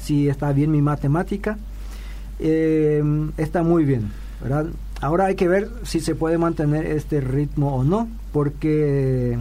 si 0.00 0.28
está 0.28 0.52
bien 0.52 0.70
mi 0.70 0.82
matemática. 0.82 1.58
eh, 2.40 3.02
está 3.36 3.62
muy 3.62 3.84
bien. 3.84 4.10
Ahora 5.00 5.26
hay 5.26 5.34
que 5.36 5.48
ver 5.48 5.70
si 5.84 6.00
se 6.00 6.14
puede 6.14 6.38
mantener 6.38 6.86
este 6.86 7.20
ritmo 7.20 7.76
o 7.76 7.84
no, 7.84 8.08
porque 8.32 9.38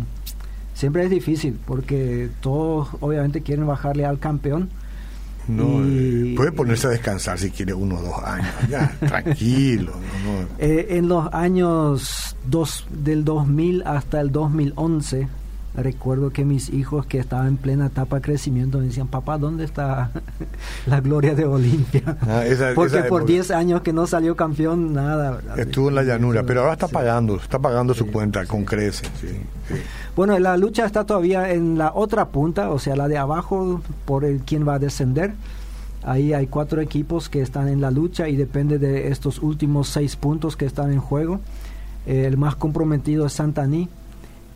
siempre 0.74 1.04
es 1.04 1.10
difícil, 1.10 1.58
porque 1.66 2.30
todos 2.42 2.90
obviamente 3.00 3.42
quieren 3.42 3.66
bajarle 3.66 4.06
al 4.06 4.20
campeón. 4.20 4.70
No, 5.48 5.82
eh, 5.86 6.34
puede 6.36 6.52
ponerse 6.52 6.88
a 6.88 6.90
descansar 6.92 7.40
si 7.40 7.52
quiere 7.52 7.74
uno 7.74 7.96
o 7.98 8.02
dos 8.02 8.24
años, 8.24 8.48
ya, 8.70 8.96
tranquilo. 9.00 9.94
Eh, 10.60 10.88
en 10.92 11.08
los 11.08 11.34
años 11.34 12.36
dos, 12.46 12.86
del 12.90 13.24
2000 13.24 13.84
hasta 13.86 14.20
el 14.20 14.32
2011, 14.32 15.28
recuerdo 15.78 16.32
que 16.32 16.44
mis 16.44 16.70
hijos 16.70 17.06
que 17.06 17.20
estaban 17.20 17.48
en 17.48 17.58
plena 17.58 17.86
etapa 17.86 18.18
de 18.18 18.22
crecimiento 18.24 18.80
me 18.80 18.86
decían, 18.86 19.08
papá, 19.08 19.38
¿dónde 19.38 19.64
está 19.64 20.12
la 20.88 21.02
gloria 21.02 21.36
de 21.36 21.46
Olimpia? 21.46 22.18
Ah, 22.22 22.44
Porque 22.74 23.04
por 23.04 23.26
10 23.26 23.52
años 23.52 23.82
que 23.82 23.94
no 23.94 24.08
salió 24.08 24.36
campeón, 24.36 24.94
nada. 24.94 25.40
Estuvo 25.56 25.90
en 25.90 25.96
la 25.96 26.04
llanura, 26.04 26.44
pero 26.44 26.62
ahora 26.62 26.74
está 26.74 26.88
pagando, 26.88 27.38
está 27.38 27.60
pagando 27.60 27.94
su 27.94 28.08
cuenta 28.08 28.46
con 28.46 28.66
creces. 28.66 29.10
Bueno, 30.16 30.38
la 30.40 30.58
lucha 30.58 30.86
está 30.86 31.06
todavía 31.06 31.52
en 31.52 31.78
la 31.78 31.92
otra 31.94 32.30
punta, 32.30 32.72
o 32.72 32.80
sea, 32.80 32.96
la 32.96 33.08
de 33.08 33.18
abajo, 33.18 33.82
por 34.06 34.26
el 34.26 34.42
quien 34.42 34.68
va 34.68 34.76
a 34.76 34.80
descender. 34.80 35.34
Ahí 36.04 36.34
hay 36.34 36.48
cuatro 36.48 36.82
equipos 36.82 37.30
que 37.30 37.42
están 37.42 37.68
en 37.68 37.82
la 37.82 37.92
lucha 37.92 38.30
y 38.30 38.36
depende 38.36 38.80
de 38.80 39.10
estos 39.10 39.40
últimos 39.40 39.90
seis 39.90 40.16
puntos 40.16 40.58
que 40.58 40.66
están 40.66 40.92
en 40.92 41.00
juego. 41.00 41.40
el 42.08 42.38
más 42.38 42.56
comprometido 42.56 43.26
es 43.28 43.34
Santaní 43.34 43.90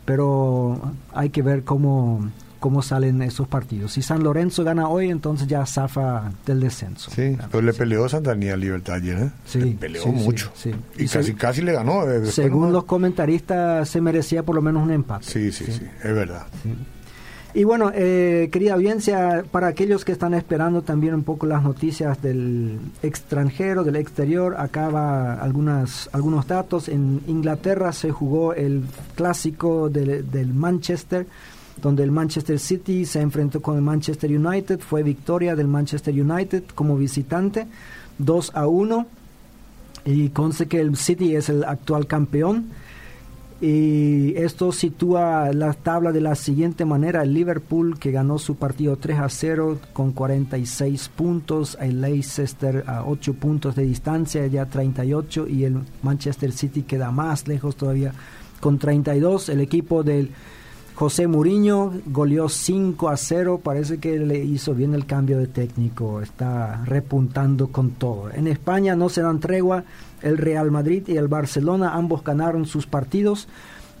pero 0.04 0.80
hay 1.12 1.30
que 1.30 1.42
ver 1.42 1.64
cómo, 1.64 2.30
cómo 2.60 2.80
salen 2.82 3.22
esos 3.22 3.48
partidos. 3.48 3.92
Si 3.92 4.02
San 4.02 4.22
Lorenzo 4.22 4.64
gana 4.64 4.88
hoy, 4.88 5.10
entonces 5.10 5.48
ya 5.48 5.66
zafa 5.66 6.32
del 6.46 6.60
descenso. 6.60 7.10
Sí, 7.10 7.36
pero 7.50 7.62
le 7.62 7.72
peleó 7.72 8.08
Santanía 8.08 8.56
Libertad 8.56 8.96
ayer, 8.96 9.18
¿eh? 9.18 9.30
Sí, 9.44 9.60
le 9.60 9.72
peleó 9.72 10.06
mucho. 10.06 10.52
Sí, 10.54 10.72
y, 10.96 11.06
casi, 11.08 11.34
casi 11.34 11.62
le 11.62 11.72
ganó. 11.72 12.08
Eh, 12.10 12.26
según 12.26 12.72
los 12.72 12.84
comentaristas, 12.84 13.88
se 13.88 14.00
merecía 14.00 14.44
por 14.44 14.54
lo 14.54 14.62
menos 14.62 14.82
un 14.82 14.92
empate. 14.92 15.24
Sí, 15.24 15.52
sí, 15.52 15.66
sí, 15.66 15.82
es 16.02 16.14
verdad. 16.14 16.46
Y 17.54 17.64
bueno, 17.64 17.90
eh, 17.94 18.48
querida 18.50 18.72
audiencia, 18.74 19.44
para 19.50 19.66
aquellos 19.66 20.06
que 20.06 20.12
están 20.12 20.32
esperando 20.32 20.80
también 20.80 21.12
un 21.12 21.22
poco 21.22 21.44
las 21.44 21.62
noticias 21.62 22.22
del 22.22 22.78
extranjero, 23.02 23.84
del 23.84 23.96
exterior, 23.96 24.56
acá 24.58 24.88
va 24.88 25.34
algunas, 25.34 26.08
algunos 26.12 26.46
datos. 26.46 26.88
En 26.88 27.20
Inglaterra 27.26 27.92
se 27.92 28.10
jugó 28.10 28.54
el 28.54 28.84
clásico 29.16 29.90
del, 29.90 30.30
del 30.30 30.54
Manchester, 30.54 31.26
donde 31.82 32.04
el 32.04 32.10
Manchester 32.10 32.58
City 32.58 33.04
se 33.04 33.20
enfrentó 33.20 33.60
con 33.60 33.76
el 33.76 33.82
Manchester 33.82 34.30
United. 34.30 34.80
Fue 34.80 35.02
victoria 35.02 35.54
del 35.54 35.68
Manchester 35.68 36.14
United 36.14 36.64
como 36.74 36.96
visitante, 36.96 37.66
2 38.16 38.52
a 38.54 38.66
1. 38.66 39.06
Y 40.06 40.30
conste 40.30 40.68
que 40.68 40.80
el 40.80 40.96
City 40.96 41.36
es 41.36 41.50
el 41.50 41.64
actual 41.64 42.06
campeón 42.06 42.70
y 43.64 44.34
esto 44.36 44.72
sitúa 44.72 45.52
la 45.52 45.72
tabla 45.72 46.10
de 46.10 46.20
la 46.20 46.34
siguiente 46.34 46.84
manera. 46.84 47.22
El 47.22 47.32
Liverpool 47.32 47.96
que 47.96 48.10
ganó 48.10 48.40
su 48.40 48.56
partido 48.56 48.96
3 48.96 49.20
a 49.20 49.28
0 49.28 49.78
con 49.92 50.10
46 50.10 51.08
puntos. 51.10 51.78
El 51.80 52.00
Leicester 52.00 52.82
a 52.88 53.04
8 53.04 53.34
puntos 53.34 53.76
de 53.76 53.84
distancia, 53.84 54.44
ya 54.48 54.66
38. 54.66 55.46
Y 55.46 55.62
el 55.62 55.78
Manchester 56.02 56.50
City 56.50 56.82
queda 56.82 57.12
más 57.12 57.46
lejos 57.46 57.76
todavía 57.76 58.12
con 58.58 58.80
32. 58.80 59.50
El 59.50 59.60
equipo 59.60 60.02
del 60.02 60.30
José 61.02 61.26
Mourinho 61.26 61.92
goleó 62.06 62.48
5 62.48 63.08
a 63.08 63.16
0. 63.16 63.60
Parece 63.64 63.98
que 63.98 64.20
le 64.20 64.38
hizo 64.44 64.72
bien 64.72 64.94
el 64.94 65.04
cambio 65.04 65.36
de 65.36 65.48
técnico. 65.48 66.22
Está 66.22 66.84
repuntando 66.84 67.72
con 67.72 67.90
todo. 67.90 68.30
En 68.30 68.46
España 68.46 68.94
no 68.94 69.08
se 69.08 69.20
dan 69.20 69.40
tregua. 69.40 69.82
El 70.22 70.38
Real 70.38 70.70
Madrid 70.70 71.02
y 71.08 71.16
el 71.16 71.26
Barcelona 71.26 71.94
ambos 71.94 72.22
ganaron 72.22 72.66
sus 72.66 72.86
partidos 72.86 73.48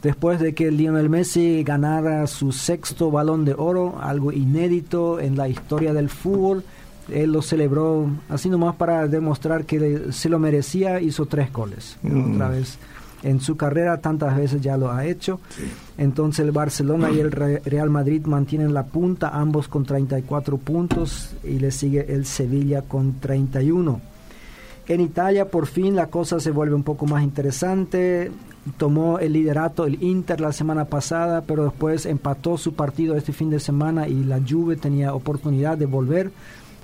después 0.00 0.38
de 0.38 0.54
que 0.54 0.70
Lionel 0.70 1.10
Messi 1.10 1.64
ganara 1.64 2.24
su 2.28 2.52
sexto 2.52 3.10
balón 3.10 3.44
de 3.44 3.54
oro, 3.58 3.98
algo 4.00 4.30
inédito 4.30 5.18
en 5.18 5.36
la 5.36 5.48
historia 5.48 5.92
del 5.92 6.08
fútbol. 6.08 6.62
Él 7.08 7.32
lo 7.32 7.42
celebró 7.42 8.10
así 8.28 8.48
nomás 8.48 8.76
para 8.76 9.08
demostrar 9.08 9.64
que 9.64 10.12
se 10.12 10.28
lo 10.28 10.38
merecía, 10.38 11.00
hizo 11.00 11.26
tres 11.26 11.52
goles. 11.52 11.98
Mm. 12.04 12.34
Otra 12.34 12.48
vez 12.50 12.78
en 13.22 13.40
su 13.40 13.56
carrera 13.56 13.98
tantas 13.98 14.36
veces 14.36 14.60
ya 14.60 14.76
lo 14.76 14.90
ha 14.90 15.06
hecho. 15.06 15.40
Entonces 15.96 16.44
el 16.44 16.52
Barcelona 16.52 17.10
y 17.10 17.20
el 17.20 17.30
Real 17.30 17.90
Madrid 17.90 18.24
mantienen 18.26 18.74
la 18.74 18.84
punta, 18.84 19.28
ambos 19.28 19.68
con 19.68 19.84
34 19.84 20.58
puntos 20.58 21.30
y 21.44 21.58
le 21.58 21.70
sigue 21.70 22.12
el 22.12 22.26
Sevilla 22.26 22.82
con 22.82 23.20
31. 23.20 24.00
En 24.88 25.00
Italia 25.00 25.48
por 25.48 25.66
fin 25.66 25.94
la 25.94 26.08
cosa 26.08 26.40
se 26.40 26.50
vuelve 26.50 26.74
un 26.74 26.82
poco 26.82 27.06
más 27.06 27.22
interesante. 27.22 28.30
Tomó 28.76 29.18
el 29.18 29.32
liderato 29.32 29.86
el 29.86 30.02
Inter 30.02 30.40
la 30.40 30.52
semana 30.52 30.84
pasada, 30.84 31.42
pero 31.42 31.64
después 31.64 32.06
empató 32.06 32.56
su 32.56 32.74
partido 32.74 33.16
este 33.16 33.32
fin 33.32 33.50
de 33.50 33.58
semana 33.58 34.06
y 34.06 34.22
la 34.22 34.40
Juve 34.40 34.76
tenía 34.76 35.14
oportunidad 35.14 35.76
de 35.76 35.86
volver 35.86 36.30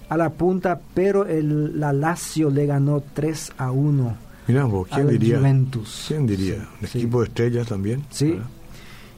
a 0.09 0.17
la 0.17 0.31
punta, 0.31 0.81
pero 0.95 1.27
el, 1.27 1.79
la 1.79 1.93
Lazio 1.93 2.51
le 2.51 2.67
ganó 2.67 3.03
3 3.15 3.53
a 3.59 3.71
1 3.71 4.28
Mira 4.49 4.65
vos, 4.65 4.89
¿quién 4.89 5.09
diría? 5.09 5.39
¿Quién 6.09 6.27
diría? 6.27 6.67
¿El 6.81 6.87
equipo 6.87 7.21
de 7.21 7.27
estrellas 7.29 7.69
también? 7.69 8.03
Sí. 8.11 8.39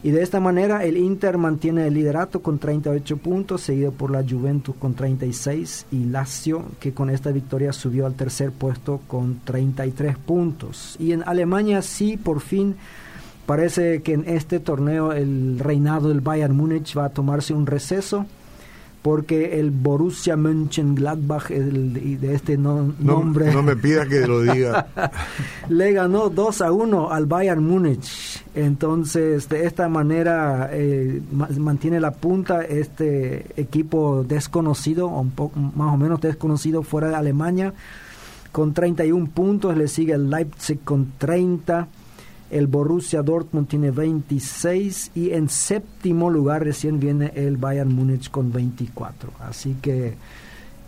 Y 0.03 0.11
de 0.11 0.23
esta 0.23 0.41
manera 0.41 0.85
el 0.85 0.97
Inter 0.97 1.39
mantiene 1.39 1.87
el 1.87 1.95
liderato 1.95 2.41
con 2.41 2.59
38 2.59 3.17
puntos, 3.19 3.61
seguido 3.61 3.93
por 3.93 4.11
la 4.11 4.25
Juventus 4.29 4.75
con 4.77 4.95
36 4.95 5.87
y 5.93 6.05
Lazio, 6.07 6.65
que 6.81 6.93
con 6.93 7.11
esta 7.11 7.31
victoria 7.31 7.73
subió 7.73 8.07
al 8.07 8.15
tercer 8.15 8.51
puesto 8.51 9.01
con 9.07 9.41
33 9.45 10.17
puntos. 10.19 10.97
Y 10.99 11.13
en 11.13 11.23
Alemania 11.25 11.83
sí, 11.83 12.17
por 12.17 12.41
fin, 12.41 12.75
parece 13.47 14.03
que 14.03 14.15
en 14.15 14.25
este 14.27 14.59
torneo 14.59 15.13
el 15.13 15.59
reinado 15.61 16.09
del 16.09 16.23
Bayern 16.23 16.57
Múnich 16.57 16.97
va 16.97 17.05
a 17.05 17.11
tomarse 17.11 17.55
un 17.55 17.67
receso 17.67 18.27
porque 19.03 19.59
el 19.59 19.71
Borussia 19.71 20.37
Mönchengladbach 20.37 21.51
el, 21.51 22.21
de 22.21 22.35
este 22.35 22.59
nombre 22.59 23.53
no, 23.53 23.63
me 23.63 23.77
pidas 23.77 24.09
que 24.09 24.27
lo 24.27 24.43
diga. 24.43 24.89
le 25.69 25.93
ganó 25.93 26.29
2 26.29 26.63
a 26.63 26.73
1 26.73 27.11
al 27.11 27.27
Bayern 27.27 27.65
Múnich. 27.65 28.45
Entonces 28.55 29.49
de 29.49 29.65
esta 29.65 29.89
manera 29.89 30.69
eh, 30.73 31.23
mantiene 31.59 32.01
la 32.01 32.11
punta 32.11 32.63
este 32.63 33.47
equipo 33.57 34.25
desconocido 34.25 35.07
un 35.07 35.31
poco 35.31 35.59
más 35.59 35.95
o 35.95 35.97
menos 35.97 36.21
desconocido 36.21 36.83
fuera 36.83 37.09
de 37.09 37.15
Alemania 37.15 37.73
con 38.53 38.75
31 38.75 39.29
puntos 39.31 39.77
le 39.77 39.87
sigue 39.87 40.15
el 40.15 40.29
Leipzig 40.29 40.81
con 40.83 41.13
30 41.19 41.87
el 42.51 42.67
Borussia 42.67 43.23
Dortmund 43.23 43.69
tiene 43.69 43.91
26 43.91 45.13
y 45.15 45.31
en 45.31 45.49
séptimo 45.49 46.31
lugar 46.31 46.65
recién 46.65 46.99
viene 46.99 47.33
el 47.37 47.57
Bayern 47.57 47.95
Múnich 47.95 48.31
con 48.31 48.53
24. 48.53 49.31
Así 49.41 49.77
que 49.81 50.17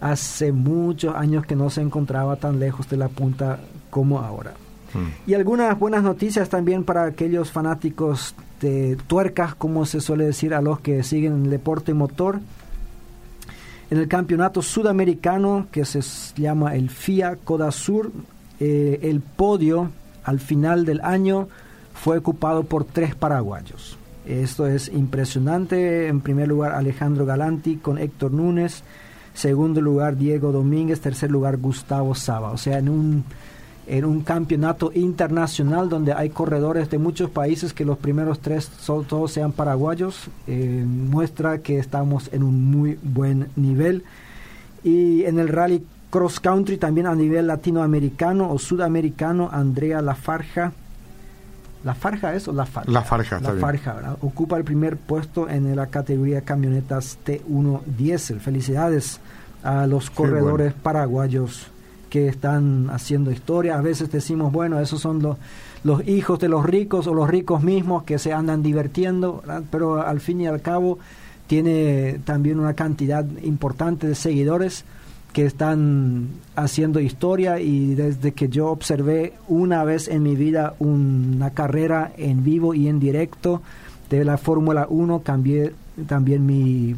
hace 0.00 0.50
muchos 0.50 1.14
años 1.14 1.46
que 1.46 1.54
no 1.54 1.70
se 1.70 1.80
encontraba 1.80 2.36
tan 2.36 2.58
lejos 2.58 2.88
de 2.88 2.96
la 2.96 3.08
punta 3.08 3.60
como 3.90 4.18
ahora. 4.18 4.54
Hmm. 4.92 5.30
Y 5.30 5.34
algunas 5.34 5.78
buenas 5.78 6.02
noticias 6.02 6.48
también 6.48 6.82
para 6.82 7.04
aquellos 7.04 7.52
fanáticos 7.52 8.34
de 8.60 8.96
tuercas, 9.06 9.54
como 9.54 9.86
se 9.86 10.00
suele 10.00 10.24
decir 10.24 10.54
a 10.54 10.60
los 10.60 10.80
que 10.80 11.04
siguen 11.04 11.44
el 11.44 11.50
deporte 11.50 11.94
motor. 11.94 12.40
En 13.90 13.98
el 13.98 14.08
campeonato 14.08 14.62
sudamericano 14.62 15.68
que 15.70 15.84
se 15.84 16.00
llama 16.36 16.74
el 16.74 16.90
FIA 16.90 17.36
Codasur, 17.36 18.10
eh, 18.58 18.98
el 19.02 19.20
podio 19.20 19.90
al 20.24 20.40
final 20.40 20.84
del 20.84 21.00
año 21.02 21.48
fue 21.94 22.18
ocupado 22.18 22.64
por 22.64 22.84
tres 22.84 23.14
paraguayos. 23.14 23.96
Esto 24.26 24.66
es 24.66 24.88
impresionante. 24.88 26.08
En 26.08 26.20
primer 26.20 26.48
lugar, 26.48 26.72
Alejandro 26.72 27.26
Galanti 27.26 27.76
con 27.76 27.98
Héctor 27.98 28.32
Núñez. 28.32 28.82
Segundo 29.34 29.80
lugar, 29.80 30.16
Diego 30.16 30.52
Domínguez. 30.52 31.00
Tercer 31.00 31.30
lugar, 31.30 31.56
Gustavo 31.56 32.14
Saba. 32.14 32.52
O 32.52 32.56
sea, 32.56 32.78
en 32.78 32.88
un, 32.88 33.24
en 33.86 34.04
un 34.04 34.20
campeonato 34.22 34.92
internacional 34.94 35.88
donde 35.88 36.12
hay 36.12 36.30
corredores 36.30 36.88
de 36.88 36.98
muchos 36.98 37.30
países 37.30 37.72
que 37.72 37.84
los 37.84 37.98
primeros 37.98 38.38
tres 38.40 38.70
todos 38.86 39.32
sean 39.32 39.52
paraguayos, 39.52 40.28
eh, 40.46 40.84
muestra 40.86 41.58
que 41.58 41.78
estamos 41.78 42.30
en 42.32 42.44
un 42.44 42.70
muy 42.70 42.98
buen 43.02 43.48
nivel. 43.56 44.04
Y 44.84 45.24
en 45.24 45.38
el 45.38 45.48
rally 45.48 45.84
cross 46.12 46.40
country 46.40 46.76
también 46.76 47.06
a 47.06 47.14
nivel 47.14 47.46
latinoamericano 47.46 48.52
o 48.52 48.58
sudamericano, 48.58 49.48
Andrea 49.50 50.02
Lafarja. 50.02 50.72
¿La 51.84 51.94
Farja 51.94 52.34
es 52.34 52.46
o 52.46 52.52
La 52.52 52.66
Farja? 52.66 52.92
La 52.92 53.02
Farja, 53.02 53.40
La 53.40 53.54
Farja, 53.54 54.16
Ocupa 54.20 54.58
el 54.58 54.62
primer 54.62 54.98
puesto 54.98 55.48
en 55.48 55.74
la 55.74 55.86
categoría 55.86 56.42
camionetas 56.42 57.18
T1 57.26 57.82
Diesel. 57.86 58.40
Felicidades 58.40 59.20
a 59.64 59.86
los 59.86 60.10
corredores 60.10 60.74
paraguayos 60.74 61.68
que 62.10 62.28
están 62.28 62.90
haciendo 62.90 63.32
historia. 63.32 63.78
A 63.78 63.80
veces 63.80 64.12
decimos, 64.12 64.52
bueno, 64.52 64.80
esos 64.80 65.00
son 65.00 65.22
los, 65.22 65.38
los 65.82 66.06
hijos 66.06 66.38
de 66.38 66.48
los 66.48 66.66
ricos 66.66 67.06
o 67.06 67.14
los 67.14 67.28
ricos 67.28 67.62
mismos 67.62 68.02
que 68.02 68.18
se 68.18 68.34
andan 68.34 68.62
divirtiendo, 68.62 69.42
pero 69.70 70.06
al 70.06 70.20
fin 70.20 70.42
y 70.42 70.46
al 70.46 70.60
cabo 70.60 70.98
tiene 71.46 72.20
también 72.24 72.60
una 72.60 72.74
cantidad 72.74 73.24
importante 73.42 74.06
de 74.06 74.14
seguidores 74.14 74.84
que 75.32 75.46
están 75.46 76.28
haciendo 76.56 77.00
historia 77.00 77.60
y 77.60 77.94
desde 77.94 78.32
que 78.32 78.48
yo 78.48 78.68
observé 78.68 79.32
una 79.48 79.82
vez 79.84 80.08
en 80.08 80.22
mi 80.22 80.36
vida 80.36 80.74
una 80.78 81.50
carrera 81.50 82.12
en 82.16 82.44
vivo 82.44 82.74
y 82.74 82.88
en 82.88 83.00
directo 83.00 83.62
de 84.10 84.24
la 84.24 84.36
Fórmula 84.36 84.86
1, 84.90 85.20
cambié 85.20 85.72
también 86.06 86.44
mi 86.44 86.96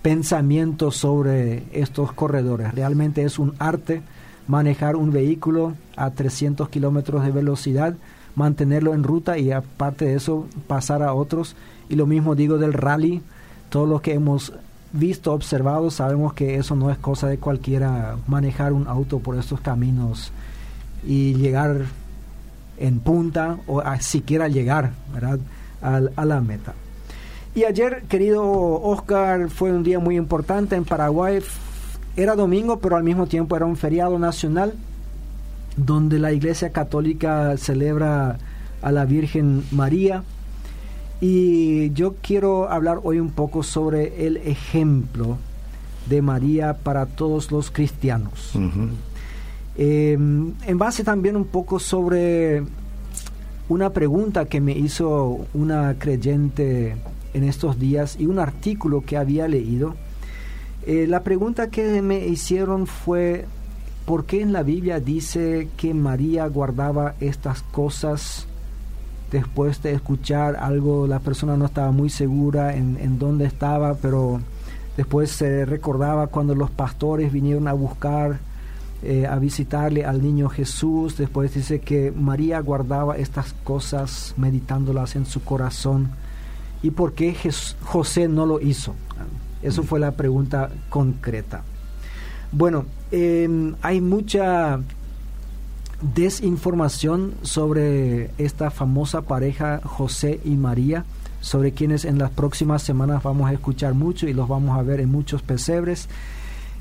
pensamiento 0.00 0.92
sobre 0.92 1.64
estos 1.72 2.12
corredores. 2.12 2.72
Realmente 2.72 3.24
es 3.24 3.38
un 3.40 3.54
arte 3.58 4.02
manejar 4.46 4.94
un 4.94 5.10
vehículo 5.10 5.74
a 5.96 6.10
300 6.10 6.68
kilómetros 6.68 7.24
de 7.24 7.32
velocidad, 7.32 7.96
mantenerlo 8.36 8.94
en 8.94 9.02
ruta 9.02 9.38
y 9.38 9.50
aparte 9.50 10.04
de 10.04 10.14
eso 10.14 10.46
pasar 10.68 11.02
a 11.02 11.14
otros. 11.14 11.56
Y 11.88 11.96
lo 11.96 12.06
mismo 12.06 12.36
digo 12.36 12.58
del 12.58 12.72
rally, 12.72 13.22
todos 13.70 13.88
los 13.88 14.00
que 14.00 14.14
hemos 14.14 14.52
visto, 14.92 15.32
observado, 15.32 15.90
sabemos 15.90 16.32
que 16.34 16.56
eso 16.56 16.74
no 16.74 16.90
es 16.90 16.98
cosa 16.98 17.28
de 17.28 17.38
cualquiera 17.38 18.16
manejar 18.26 18.72
un 18.72 18.86
auto 18.86 19.18
por 19.18 19.36
estos 19.36 19.60
caminos 19.60 20.32
y 21.06 21.34
llegar 21.34 21.86
en 22.78 23.00
punta 23.00 23.58
o 23.66 23.82
siquiera 24.00 24.48
llegar 24.48 24.92
¿verdad? 25.12 25.38
A, 25.82 26.00
a 26.16 26.24
la 26.24 26.40
meta. 26.40 26.74
Y 27.54 27.64
ayer, 27.64 28.02
querido 28.08 28.44
Oscar, 28.82 29.48
fue 29.48 29.72
un 29.72 29.82
día 29.82 29.98
muy 29.98 30.16
importante 30.16 30.76
en 30.76 30.84
Paraguay. 30.84 31.38
Era 32.16 32.34
domingo, 32.34 32.80
pero 32.80 32.96
al 32.96 33.04
mismo 33.04 33.26
tiempo 33.26 33.56
era 33.56 33.64
un 33.64 33.76
feriado 33.76 34.18
nacional 34.18 34.74
donde 35.76 36.18
la 36.18 36.32
Iglesia 36.32 36.70
Católica 36.70 37.56
celebra 37.56 38.38
a 38.82 38.92
la 38.92 39.04
Virgen 39.04 39.64
María 39.70 40.22
y 41.20 41.90
yo 41.92 42.14
quiero 42.20 42.70
hablar 42.70 43.00
hoy 43.02 43.20
un 43.20 43.30
poco 43.30 43.62
sobre 43.62 44.26
el 44.26 44.36
ejemplo 44.38 45.38
de 46.08 46.22
María 46.22 46.74
para 46.74 47.06
todos 47.06 47.50
los 47.50 47.70
cristianos. 47.70 48.52
Em, 49.76 50.52
en 50.66 50.78
base 50.78 51.04
también 51.04 51.36
un 51.36 51.46
poco 51.46 51.78
sobre 51.78 52.62
una 53.68 53.90
pregunta 53.90 54.44
que 54.44 54.60
me 54.60 54.72
hizo 54.72 55.46
una 55.54 55.96
creyente 55.98 56.96
en 57.34 57.44
estos 57.44 57.78
días 57.78 58.16
y 58.18 58.26
un 58.26 58.38
artículo 58.38 59.02
que 59.02 59.16
había 59.16 59.48
leído. 59.48 59.94
Eh, 60.86 61.06
la 61.08 61.22
pregunta 61.22 61.68
que 61.68 62.00
me 62.00 62.26
hicieron 62.26 62.86
fue, 62.86 63.46
¿por 64.04 64.24
qué 64.24 64.40
en 64.40 64.52
la 64.52 64.62
Biblia 64.62 65.00
dice 65.00 65.68
que 65.76 65.92
María 65.94 66.46
guardaba 66.46 67.14
estas 67.20 67.62
cosas 67.62 68.46
después 69.30 69.82
de 69.82 69.92
escuchar 69.92 70.56
algo, 70.56 71.06
la 71.06 71.18
persona 71.18 71.56
no 71.56 71.66
estaba 71.66 71.90
muy 71.90 72.10
segura 72.10 72.76
en, 72.76 72.96
en 73.00 73.18
dónde 73.18 73.46
estaba, 73.46 73.94
pero 73.94 74.40
después 74.96 75.30
se 75.30 75.64
recordaba 75.64 76.28
cuando 76.28 76.54
los 76.54 76.70
pastores 76.70 77.32
vinieron 77.32 77.68
a 77.68 77.72
buscar, 77.72 78.38
eh, 79.02 79.26
a 79.26 79.38
visitarle 79.38 80.04
al 80.04 80.22
niño 80.22 80.48
Jesús, 80.48 81.16
después 81.16 81.54
dice 81.54 81.80
que 81.80 82.12
María 82.12 82.60
guardaba 82.60 83.16
estas 83.16 83.52
cosas 83.64 84.34
meditándolas 84.36 85.16
en 85.16 85.26
su 85.26 85.42
corazón. 85.42 86.10
¿Y 86.82 86.90
por 86.90 87.14
qué 87.14 87.34
José 87.82 88.28
no 88.28 88.46
lo 88.46 88.60
hizo? 88.60 88.94
Eso 89.62 89.82
fue 89.82 89.98
la 89.98 90.12
pregunta 90.12 90.70
concreta. 90.88 91.62
Bueno, 92.52 92.84
em, 93.10 93.74
hay 93.82 94.00
mucha 94.00 94.78
desinformación 96.02 97.34
sobre 97.42 98.30
esta 98.38 98.70
famosa 98.70 99.22
pareja 99.22 99.80
José 99.84 100.40
y 100.44 100.50
María, 100.56 101.04
sobre 101.40 101.72
quienes 101.72 102.04
en 102.04 102.18
las 102.18 102.30
próximas 102.30 102.82
semanas 102.82 103.22
vamos 103.22 103.48
a 103.48 103.52
escuchar 103.52 103.94
mucho 103.94 104.28
y 104.28 104.34
los 104.34 104.48
vamos 104.48 104.78
a 104.78 104.82
ver 104.82 105.00
en 105.00 105.10
muchos 105.10 105.42
pesebres. 105.42 106.08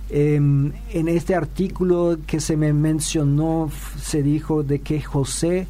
Em, 0.09 0.71
en 0.91 1.07
este 1.07 1.33
artículo 1.33 2.17
que 2.27 2.39
se 2.39 2.57
me 2.57 2.73
mencionó 2.73 3.71
se 3.99 4.21
dijo 4.21 4.63
de 4.63 4.79
que 4.79 5.01
José, 5.01 5.67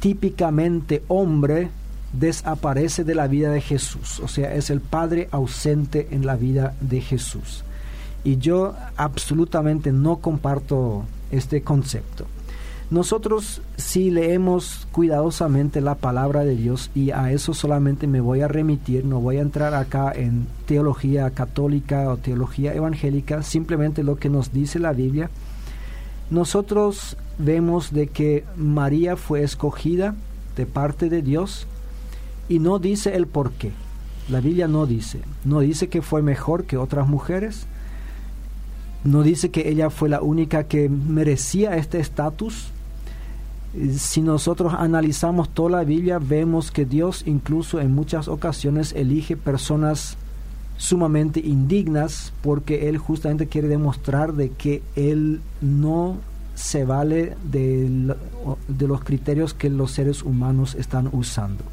típicamente 0.00 1.02
hombre, 1.08 1.70
desaparece 2.12 3.04
de 3.04 3.14
la 3.14 3.26
vida 3.26 3.50
de 3.50 3.60
Jesús, 3.60 4.20
o 4.20 4.28
sea, 4.28 4.54
es 4.54 4.70
el 4.70 4.80
padre 4.80 5.28
ausente 5.30 6.08
en 6.10 6.24
la 6.24 6.36
vida 6.36 6.74
de 6.80 7.00
Jesús. 7.00 7.64
Y 8.24 8.38
yo 8.38 8.74
absolutamente 8.96 9.92
no 9.92 10.16
comparto 10.16 11.04
este 11.30 11.62
concepto. 11.62 12.26
Nosotros 12.88 13.62
si 13.76 14.12
leemos 14.12 14.86
cuidadosamente 14.92 15.80
la 15.80 15.96
palabra 15.96 16.44
de 16.44 16.54
Dios 16.54 16.90
y 16.94 17.10
a 17.10 17.32
eso 17.32 17.52
solamente 17.52 18.06
me 18.06 18.20
voy 18.20 18.42
a 18.42 18.48
remitir, 18.48 19.04
no 19.04 19.20
voy 19.20 19.38
a 19.38 19.42
entrar 19.42 19.74
acá 19.74 20.12
en 20.14 20.46
teología 20.66 21.30
católica 21.30 22.08
o 22.08 22.16
teología 22.16 22.74
evangélica, 22.74 23.42
simplemente 23.42 24.04
lo 24.04 24.16
que 24.16 24.28
nos 24.28 24.52
dice 24.52 24.78
la 24.78 24.92
Biblia, 24.92 25.30
nosotros 26.30 27.16
vemos 27.38 27.92
de 27.92 28.06
que 28.06 28.44
María 28.56 29.16
fue 29.16 29.42
escogida 29.42 30.14
de 30.56 30.66
parte 30.66 31.08
de 31.08 31.22
Dios 31.22 31.66
y 32.48 32.60
no 32.60 32.78
dice 32.78 33.16
el 33.16 33.26
por 33.26 33.50
qué. 33.52 33.72
La 34.28 34.40
Biblia 34.40 34.68
no 34.68 34.86
dice, 34.86 35.20
no 35.44 35.58
dice 35.58 35.88
que 35.88 36.02
fue 36.02 36.22
mejor 36.22 36.64
que 36.64 36.76
otras 36.76 37.08
mujeres, 37.08 37.66
no 39.02 39.22
dice 39.22 39.50
que 39.50 39.68
ella 39.68 39.90
fue 39.90 40.08
la 40.08 40.20
única 40.20 40.64
que 40.64 40.88
merecía 40.88 41.76
este 41.76 42.00
estatus, 42.00 42.72
si 43.96 44.22
nosotros 44.22 44.74
analizamos 44.76 45.48
toda 45.48 45.70
la 45.70 45.84
Biblia, 45.84 46.18
vemos 46.18 46.70
que 46.70 46.84
Dios 46.84 47.22
incluso 47.26 47.80
en 47.80 47.94
muchas 47.94 48.28
ocasiones 48.28 48.92
elige 48.92 49.36
personas 49.36 50.16
sumamente 50.76 51.40
indignas 51.40 52.32
porque 52.42 52.88
Él 52.88 52.98
justamente 52.98 53.46
quiere 53.46 53.68
demostrar 53.68 54.34
de 54.34 54.50
que 54.50 54.82
Él 54.94 55.40
no 55.60 56.16
se 56.54 56.84
vale 56.84 57.36
de, 57.50 58.14
de 58.68 58.88
los 58.88 59.04
criterios 59.04 59.52
que 59.52 59.68
los 59.68 59.92
seres 59.92 60.22
humanos 60.22 60.74
están 60.74 61.08
usando. 61.12 61.64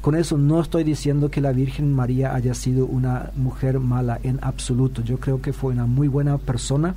Con 0.00 0.14
eso 0.14 0.38
no 0.38 0.60
estoy 0.60 0.84
diciendo 0.84 1.30
que 1.30 1.40
la 1.40 1.52
Virgen 1.52 1.92
María 1.92 2.34
haya 2.34 2.54
sido 2.54 2.86
una 2.86 3.32
mujer 3.34 3.80
mala 3.80 4.20
en 4.22 4.38
absoluto. 4.40 5.02
Yo 5.02 5.18
creo 5.18 5.42
que 5.42 5.52
fue 5.52 5.72
una 5.72 5.86
muy 5.86 6.08
buena 6.08 6.38
persona 6.38 6.94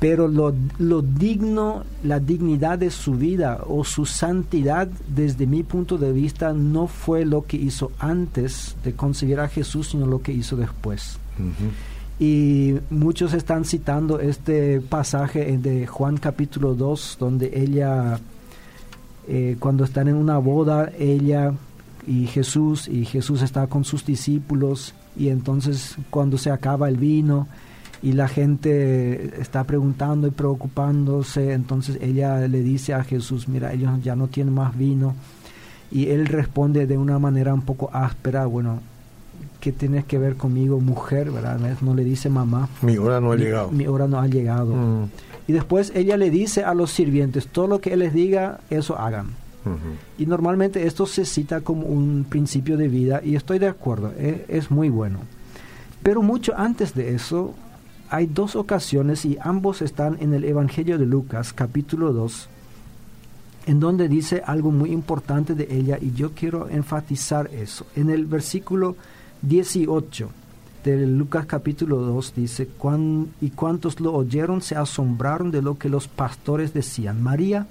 pero 0.00 0.28
lo, 0.28 1.02
digno, 1.02 1.84
la 2.02 2.20
dignidad 2.20 2.78
de 2.78 2.90
su 2.90 3.12
vida 3.12 3.60
o 3.66 3.84
su 3.84 4.06
santidad, 4.06 4.88
desde 5.06 5.46
mi 5.46 5.62
punto 5.62 5.98
de 5.98 6.10
vista, 6.10 6.54
no 6.54 6.86
fue 6.86 7.26
lo 7.26 7.42
que 7.42 7.58
hizo 7.58 7.92
antes 7.98 8.76
de 8.82 8.94
conseguir 8.94 9.40
a 9.40 9.48
Jesús, 9.48 9.90
sino 9.90 10.06
lo 10.06 10.22
que 10.22 10.32
hizo 10.32 10.56
después. 10.56 11.18
Y 12.18 12.76
muchos 12.88 13.34
están 13.34 13.66
citando 13.66 14.20
este 14.20 14.80
pasaje 14.80 15.58
de 15.58 15.86
Juan 15.86 16.16
capítulo 16.16 16.74
2, 16.74 17.18
donde 17.20 17.50
ella, 17.52 18.18
eh, 19.28 19.56
cuando 19.58 19.84
están 19.84 20.08
en 20.08 20.14
una 20.14 20.38
boda, 20.38 20.90
ella 20.98 21.52
y 22.06 22.26
Jesús, 22.26 22.88
y 22.88 23.04
Jesús 23.04 23.42
está 23.42 23.66
con 23.66 23.84
sus 23.84 24.06
discípulos, 24.06 24.94
y 25.14 25.28
entonces 25.28 25.96
cuando 26.08 26.38
se 26.38 26.50
acaba 26.50 26.88
el 26.88 26.96
vino, 26.96 27.48
y 28.02 28.12
la 28.12 28.28
gente 28.28 29.40
está 29.40 29.64
preguntando 29.64 30.26
y 30.26 30.30
preocupándose, 30.30 31.52
entonces 31.52 31.98
ella 32.00 32.48
le 32.48 32.62
dice 32.62 32.94
a 32.94 33.04
Jesús, 33.04 33.48
mira, 33.48 33.72
ellos 33.72 34.02
ya 34.02 34.16
no 34.16 34.28
tienen 34.28 34.54
más 34.54 34.76
vino, 34.76 35.14
y 35.90 36.08
él 36.08 36.26
responde 36.26 36.86
de 36.86 36.96
una 36.96 37.18
manera 37.18 37.52
un 37.52 37.62
poco 37.62 37.90
áspera, 37.92 38.46
bueno, 38.46 38.80
¿qué 39.60 39.72
tienes 39.72 40.04
que 40.04 40.18
ver 40.18 40.36
conmigo, 40.36 40.80
mujer? 40.80 41.30
¿verdad? 41.30 41.58
No 41.80 41.94
le 41.94 42.04
dice 42.04 42.30
mamá. 42.30 42.68
Mi 42.82 42.96
hora 42.96 43.20
no 43.20 43.32
ha 43.32 43.36
llegado. 43.36 43.70
Mi 43.70 43.86
hora 43.86 44.06
no 44.06 44.18
ha 44.18 44.26
llegado. 44.26 44.74
Mm. 44.74 45.10
Y 45.48 45.52
después 45.52 45.92
ella 45.94 46.16
le 46.16 46.30
dice 46.30 46.64
a 46.64 46.74
los 46.74 46.90
sirvientes, 46.90 47.48
todo 47.48 47.66
lo 47.66 47.80
que 47.80 47.92
él 47.92 47.98
les 47.98 48.14
diga, 48.14 48.60
eso 48.70 48.98
hagan. 48.98 49.28
Y 50.16 50.24
normalmente 50.24 50.86
esto 50.86 51.04
se 51.06 51.26
cita 51.26 51.60
como 51.60 51.86
un 51.86 52.24
principio 52.28 52.78
de 52.78 52.88
vida 52.88 53.20
y 53.22 53.36
estoy 53.36 53.58
de 53.58 53.68
acuerdo, 53.68 54.10
e, 54.16 54.46
es 54.48 54.70
muy 54.70 54.88
bueno. 54.88 55.18
Pero 56.02 56.22
mucho 56.22 56.54
antes 56.56 56.94
de 56.94 57.14
eso, 57.14 57.54
hay 58.10 58.26
dos 58.26 58.56
ocasiones 58.56 59.24
y 59.24 59.38
ambos 59.40 59.82
están 59.82 60.18
en 60.20 60.34
el 60.34 60.44
Evangelio 60.44 60.98
de 60.98 61.06
Lucas 61.06 61.52
capítulo 61.52 62.12
2, 62.12 62.48
en 63.66 63.78
donde 63.78 64.08
dice 64.08 64.42
algo 64.44 64.72
muy 64.72 64.90
importante 64.90 65.54
de 65.54 65.68
ella 65.70 65.96
y 66.00 66.12
yo 66.12 66.32
quiero 66.32 66.68
enfatizar 66.68 67.48
eso. 67.54 67.86
En 67.94 68.10
el 68.10 68.26
versículo 68.26 68.96
18 69.42 70.28
de 70.82 71.06
Lucas 71.06 71.46
capítulo 71.46 71.98
2 71.98 72.34
dice, 72.34 72.68
y 73.40 73.50
cuantos 73.50 74.00
lo 74.00 74.12
oyeron 74.12 74.60
se 74.60 74.74
asombraron 74.74 75.52
de 75.52 75.62
lo 75.62 75.78
que 75.78 75.88
los 75.88 76.08
pastores 76.08 76.74
decían. 76.74 77.22
María, 77.22 77.68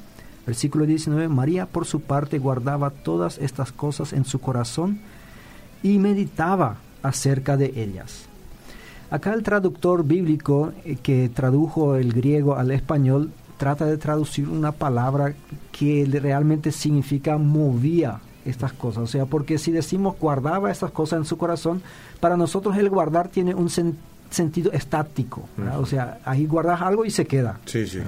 versículo 0.47 0.85
19, 0.85 1.27
María 1.27 1.65
por 1.65 1.85
su 1.85 1.99
parte 1.99 2.39
guardaba 2.39 2.91
todas 2.91 3.39
estas 3.39 3.73
cosas 3.73 4.13
en 4.13 4.23
su 4.23 4.39
corazón 4.39 5.01
y 5.83 5.97
meditaba 5.99 6.77
acerca 7.03 7.57
de 7.57 7.73
ellas. 7.75 8.28
Acá 9.11 9.33
el 9.33 9.43
traductor 9.43 10.03
bíblico 10.03 10.73
eh, 10.85 10.97
que 11.01 11.29
tradujo 11.29 11.95
el 11.95 12.13
griego 12.13 12.55
al 12.55 12.71
español 12.71 13.31
trata 13.57 13.85
de 13.85 13.97
traducir 13.97 14.47
una 14.47 14.71
palabra 14.71 15.33
que 15.71 16.07
realmente 16.21 16.71
significa 16.71 17.37
movía 17.37 18.21
estas 18.45 18.71
cosas. 18.73 19.03
O 19.03 19.07
sea, 19.07 19.25
porque 19.25 19.57
si 19.57 19.71
decimos 19.71 20.15
guardaba 20.19 20.71
estas 20.71 20.91
cosas 20.91 21.19
en 21.19 21.25
su 21.25 21.37
corazón, 21.37 21.81
para 22.19 22.37
nosotros 22.37 22.77
el 22.77 22.89
guardar 22.89 23.27
tiene 23.27 23.53
un, 23.53 23.69
sentido 24.29 24.71
estático, 24.71 25.49
o 25.77 25.85
sea, 25.87 26.19
ahí 26.23 26.45
guardas 26.45 26.81
algo 26.81 27.03
y 27.03 27.09
se 27.09 27.25
queda. 27.25 27.59
Sí, 27.65 27.87
sí. 27.87 27.99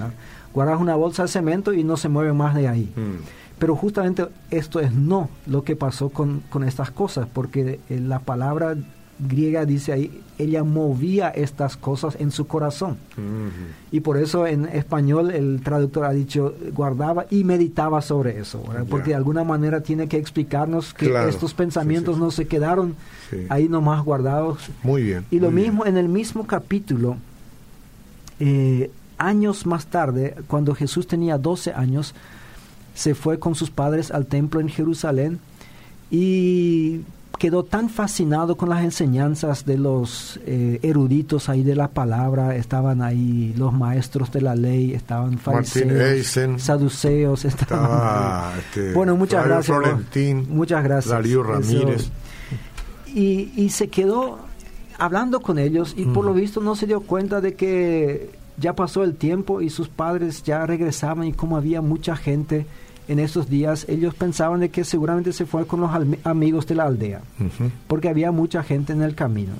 Guardas 0.54 0.80
una 0.80 0.94
bolsa 0.94 1.24
de 1.24 1.28
cemento 1.28 1.72
y 1.72 1.82
no 1.82 1.96
se 1.96 2.08
mueve 2.08 2.32
más 2.32 2.54
de 2.54 2.68
ahí. 2.68 2.92
Mm. 2.94 3.24
Pero 3.58 3.76
justamente 3.76 4.26
esto 4.50 4.80
es 4.80 4.92
no 4.92 5.28
lo 5.46 5.64
que 5.64 5.76
pasó 5.76 6.10
con, 6.10 6.42
con 6.48 6.64
estas 6.64 6.90
cosas, 6.90 7.26
porque 7.32 7.80
eh, 7.88 8.00
la 8.00 8.20
palabra 8.20 8.76
griega 9.28 9.64
dice 9.64 9.92
ahí, 9.92 10.22
ella 10.38 10.64
movía 10.64 11.28
estas 11.28 11.76
cosas 11.76 12.16
en 12.18 12.30
su 12.30 12.46
corazón. 12.46 12.98
Y 13.90 14.00
por 14.00 14.16
eso 14.16 14.46
en 14.46 14.66
español 14.66 15.30
el 15.30 15.60
traductor 15.62 16.04
ha 16.04 16.12
dicho, 16.12 16.54
guardaba 16.74 17.26
y 17.30 17.44
meditaba 17.44 18.02
sobre 18.02 18.38
eso, 18.38 18.62
porque 18.88 19.10
de 19.10 19.16
alguna 19.16 19.44
manera 19.44 19.82
tiene 19.82 20.08
que 20.08 20.16
explicarnos 20.16 20.94
que 20.94 21.12
estos 21.28 21.54
pensamientos 21.54 22.18
no 22.18 22.30
se 22.30 22.46
quedaron 22.46 22.94
ahí 23.48 23.68
nomás 23.68 24.04
guardados. 24.04 24.70
Muy 24.82 25.02
bien. 25.02 25.24
Y 25.30 25.38
lo 25.38 25.50
mismo 25.50 25.86
en 25.86 25.96
el 25.96 26.08
mismo 26.08 26.46
capítulo, 26.46 27.16
eh, 28.40 28.90
años 29.18 29.66
más 29.66 29.86
tarde, 29.86 30.34
cuando 30.48 30.74
Jesús 30.74 31.06
tenía 31.06 31.38
12 31.38 31.72
años, 31.72 32.14
se 32.94 33.14
fue 33.14 33.38
con 33.38 33.54
sus 33.54 33.70
padres 33.70 34.10
al 34.10 34.26
templo 34.26 34.60
en 34.60 34.68
Jerusalén 34.68 35.38
y 36.10 37.00
quedó 37.42 37.64
tan 37.64 37.88
fascinado 37.88 38.56
con 38.56 38.68
las 38.68 38.84
enseñanzas 38.84 39.66
de 39.66 39.76
los 39.76 40.38
eh, 40.46 40.78
eruditos 40.84 41.48
ahí 41.48 41.64
de 41.64 41.74
la 41.74 41.88
palabra, 41.88 42.54
estaban 42.54 43.02
ahí 43.02 43.52
los 43.56 43.72
maestros 43.72 44.30
de 44.30 44.42
la 44.42 44.54
ley, 44.54 44.94
estaban 44.94 45.38
fariseos, 45.38 46.62
saduceos, 46.62 47.44
estaban 47.44 48.56
este, 48.60 48.92
bueno, 48.92 49.16
muchas 49.16 49.44
gracias. 49.44 49.76
muchas 50.48 50.84
gracias. 50.84 51.10
Darío 51.12 51.42
Ramírez. 51.42 52.10
Y, 53.12 53.52
y, 53.56 53.70
se 53.70 53.88
quedó 53.88 54.38
hablando 54.96 55.40
con 55.40 55.58
ellos 55.58 55.94
y 55.96 56.04
por 56.04 56.24
lo 56.24 56.34
visto 56.34 56.60
no 56.60 56.76
se 56.76 56.86
dio 56.86 57.00
cuenta 57.00 57.40
de 57.40 57.54
que 57.54 58.30
ya 58.56 58.76
pasó 58.76 59.02
el 59.02 59.16
tiempo 59.16 59.62
y 59.62 59.68
sus 59.68 59.88
padres 59.88 60.44
ya 60.44 60.64
regresaban 60.64 61.26
y 61.26 61.32
como 61.32 61.56
había 61.56 61.80
mucha 61.80 62.14
gente 62.14 62.66
en 63.12 63.18
estos 63.18 63.48
días, 63.48 63.86
ellos 63.88 64.14
pensaban 64.14 64.60
de 64.60 64.70
que 64.70 64.84
seguramente 64.84 65.32
se 65.32 65.46
fue 65.46 65.66
con 65.66 65.80
los 65.80 65.90
amigos 66.24 66.66
de 66.66 66.74
la 66.74 66.84
aldea, 66.84 67.20
porque 67.86 68.08
había 68.08 68.32
mucha 68.32 68.62
gente 68.62 68.92
en 68.92 69.02
el 69.02 69.14
camino. 69.14 69.52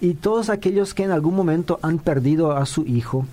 Y 0.00 0.14
todos 0.14 0.50
aquellos 0.50 0.94
que 0.94 1.04
en 1.04 1.10
algún 1.10 1.34
momento 1.34 1.78
han 1.82 1.98
perdido 1.98 2.56
a 2.56 2.66
su 2.66 2.84
hijo, 2.86 3.26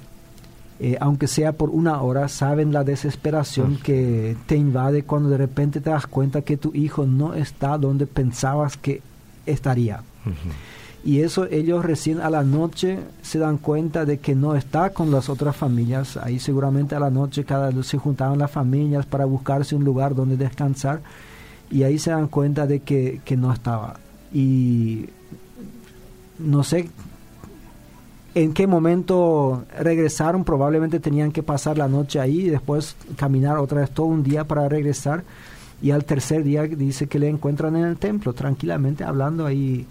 eh, 0.80 0.98
aunque 1.00 1.28
sea 1.28 1.54
por 1.54 1.70
una 1.70 2.02
hora, 2.02 2.28
saben 2.28 2.74
la 2.74 2.84
desesperación 2.84 3.78
que 3.78 4.36
te 4.46 4.56
invade 4.56 5.04
cuando 5.04 5.30
de 5.30 5.38
repente 5.38 5.82
te 5.82 5.90
das 5.90 6.08
cuenta 6.08 6.42
que 6.42 6.58
tu 6.58 6.72
hijo 6.74 7.06
no 7.06 7.34
está 7.34 7.78
donde 7.78 8.08
pensabas 8.08 8.78
que 8.78 9.02
estaría. 9.46 10.02
Y 11.06 11.20
eso 11.20 11.46
ellos 11.46 11.84
recién 11.84 12.22
a 12.22 12.30
la 12.30 12.44
noche 12.44 12.98
se 13.22 13.38
dan 13.38 13.58
cuenta 13.58 14.06
de 14.06 14.20
que 14.20 14.36
no 14.36 14.56
está 14.56 14.92
con 14.92 15.12
las 15.12 15.30
otras 15.30 15.56
familias. 15.56 16.16
Ahí 16.16 16.40
seguramente 16.40 16.96
a 16.96 17.00
la 17.00 17.10
noche 17.10 17.44
cada 17.44 17.72
se 17.84 17.98
juntaban 17.98 18.40
las 18.40 18.52
familias 18.52 19.06
para 19.06 19.26
buscarse 19.26 19.76
un 19.76 19.84
lugar 19.84 20.16
donde 20.16 20.38
descansar. 20.38 21.02
Y 21.70 21.84
ahí 21.84 22.00
se 22.00 22.12
dan 22.12 22.28
cuenta 22.28 22.68
de 22.68 22.80
que, 22.80 23.20
que 23.26 23.36
no 23.36 23.52
estaba. 23.52 24.00
Y 24.34 25.08
no 26.40 26.64
sé 26.64 26.90
en 28.34 28.54
qué 28.54 28.66
momento 28.66 29.66
regresaron. 29.78 30.46
Probablemente 30.46 31.02
tenían 31.02 31.34
que 31.34 31.44
pasar 31.44 31.78
la 31.78 31.90
noche 31.90 32.22
ahí 32.22 32.42
y 32.42 32.50
después 32.50 32.96
caminar 33.18 33.58
otra 33.58 33.82
vez 33.82 33.92
todo 33.92 34.06
un 34.06 34.24
día 34.24 34.46
para 34.46 34.70
regresar. 34.70 35.26
Y 35.82 35.92
al 35.92 36.06
tercer 36.06 36.46
día 36.46 36.64
dice 36.64 37.08
que 37.08 37.20
le 37.20 37.28
encuentran 37.28 37.76
en 37.76 37.84
el 37.84 37.98
templo, 37.98 38.32
tranquilamente 38.32 39.04
hablando 39.04 39.46
ahí 39.46 39.86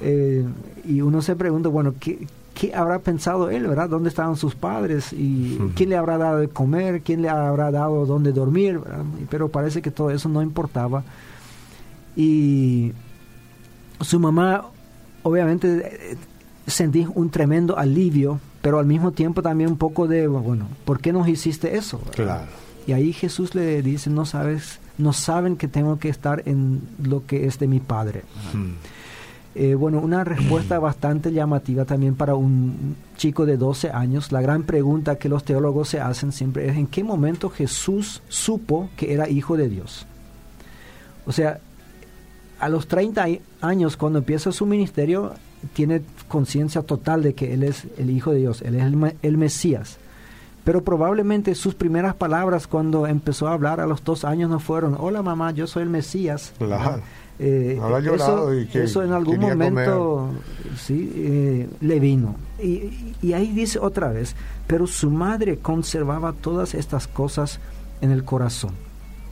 eh, 0.00 0.44
y 0.84 1.00
uno 1.00 1.22
se 1.22 1.36
pregunta, 1.36 1.68
bueno, 1.68 1.94
¿qué, 1.98 2.26
¿qué, 2.54 2.74
habrá 2.74 2.98
pensado 2.98 3.50
él, 3.50 3.66
verdad? 3.66 3.88
¿Dónde 3.88 4.08
estaban 4.08 4.36
sus 4.36 4.54
padres? 4.54 5.12
¿Y 5.12 5.58
quién 5.74 5.90
le 5.90 5.96
habrá 5.96 6.18
dado 6.18 6.38
de 6.38 6.48
comer? 6.48 7.02
¿Quién 7.02 7.22
le 7.22 7.28
habrá 7.28 7.70
dado 7.70 8.06
dónde 8.06 8.32
dormir? 8.32 8.80
Pero 9.28 9.48
parece 9.48 9.82
que 9.82 9.90
todo 9.90 10.10
eso 10.10 10.28
no 10.28 10.42
importaba. 10.42 11.04
Y 12.16 12.92
su 14.00 14.18
mamá, 14.18 14.66
obviamente, 15.22 16.16
sentí 16.66 17.06
un 17.14 17.30
tremendo 17.30 17.78
alivio, 17.78 18.40
pero 18.62 18.78
al 18.78 18.86
mismo 18.86 19.12
tiempo 19.12 19.42
también 19.42 19.70
un 19.70 19.78
poco 19.78 20.08
de, 20.08 20.26
bueno, 20.26 20.68
¿por 20.84 21.00
qué 21.00 21.12
nos 21.12 21.28
hiciste 21.28 21.76
eso? 21.76 22.00
Claro. 22.14 22.46
Y 22.86 22.92
ahí 22.92 23.12
Jesús 23.12 23.54
le 23.54 23.82
dice, 23.82 24.10
no 24.10 24.24
sabes, 24.24 24.80
no 24.98 25.12
saben 25.12 25.56
que 25.56 25.68
tengo 25.68 25.98
que 25.98 26.08
estar 26.08 26.42
en 26.46 26.80
lo 27.02 27.26
que 27.26 27.46
es 27.46 27.58
de 27.58 27.68
mi 27.68 27.80
Padre. 27.80 28.22
Eh, 29.54 29.74
bueno, 29.74 29.98
una 29.98 30.24
respuesta 30.24 30.78
bastante 30.80 31.32
llamativa 31.32 31.84
también 31.84 32.14
para 32.14 32.34
un 32.34 32.96
chico 33.16 33.46
de 33.46 33.56
12 33.56 33.90
años. 33.90 34.32
La 34.32 34.40
gran 34.40 34.62
pregunta 34.62 35.16
que 35.16 35.28
los 35.28 35.44
teólogos 35.44 35.88
se 35.88 36.00
hacen 36.00 36.32
siempre 36.32 36.68
es 36.68 36.76
en 36.76 36.86
qué 36.86 37.02
momento 37.02 37.50
Jesús 37.50 38.22
supo 38.28 38.90
que 38.96 39.12
era 39.12 39.28
hijo 39.28 39.56
de 39.56 39.68
Dios. 39.68 40.06
O 41.26 41.32
sea, 41.32 41.60
a 42.58 42.68
los 42.68 42.86
30 42.86 43.26
años, 43.62 43.96
cuando 43.96 44.18
empieza 44.18 44.52
su 44.52 44.66
ministerio, 44.66 45.32
tiene 45.72 46.02
conciencia 46.28 46.82
total 46.82 47.22
de 47.22 47.34
que 47.34 47.54
Él 47.54 47.62
es 47.62 47.86
el 47.98 48.10
Hijo 48.10 48.32
de 48.32 48.38
Dios, 48.38 48.62
Él 48.62 48.74
es 48.74 48.84
el, 49.22 49.36
Mesías. 49.36 49.98
Pero 50.64 50.84
probablemente 50.84 51.54
sus 51.54 51.74
primeras 51.74 52.14
palabras 52.14 52.66
cuando 52.66 53.06
empezó 53.06 53.48
a 53.48 53.54
hablar 53.54 53.80
a 53.80 53.86
los 53.86 54.04
dos 54.04 54.24
años 54.24 54.50
no 54.50 54.60
fueron, 54.60 54.96
hola 54.98 55.22
mamá, 55.22 55.52
yo 55.52 55.66
soy 55.66 55.84
el 55.84 55.88
Mesías. 55.90 56.52
Eh, 57.42 57.80
eso, 58.74 59.02
en 59.02 59.12
algún 59.12 59.38
momento 59.38 60.28
sí, 60.76 61.10
eh, 61.16 61.68
le 61.80 61.98
vino. 61.98 62.36
Y, 62.62 63.32
ahí 63.32 63.52
dice 63.52 63.78
otra 63.78 64.10
vez, 64.10 64.36
pero 64.66 64.86
su 64.86 65.10
madre 65.10 65.56
conservaba 65.56 66.34
todas 66.34 66.74
estas 66.74 67.06
cosas 67.06 67.58
en 68.02 68.10
el 68.10 68.24
corazón. 68.24 68.72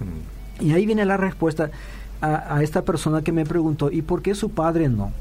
Mm. 0.00 0.64
Y 0.64 0.72
ahí 0.72 0.86
viene 0.86 1.04
la 1.04 1.18
respuesta 1.18 1.70
a, 2.22 2.62
esta 2.62 2.82
persona 2.82 3.20
que 3.20 3.30
me 3.30 3.44
preguntó, 3.44 3.90
¿y 3.90 4.00
por 4.00 4.22
qué 4.22 4.34
su 4.34 4.48
padre 4.48 4.88
no? 4.88 5.08
Mm. 5.08 5.12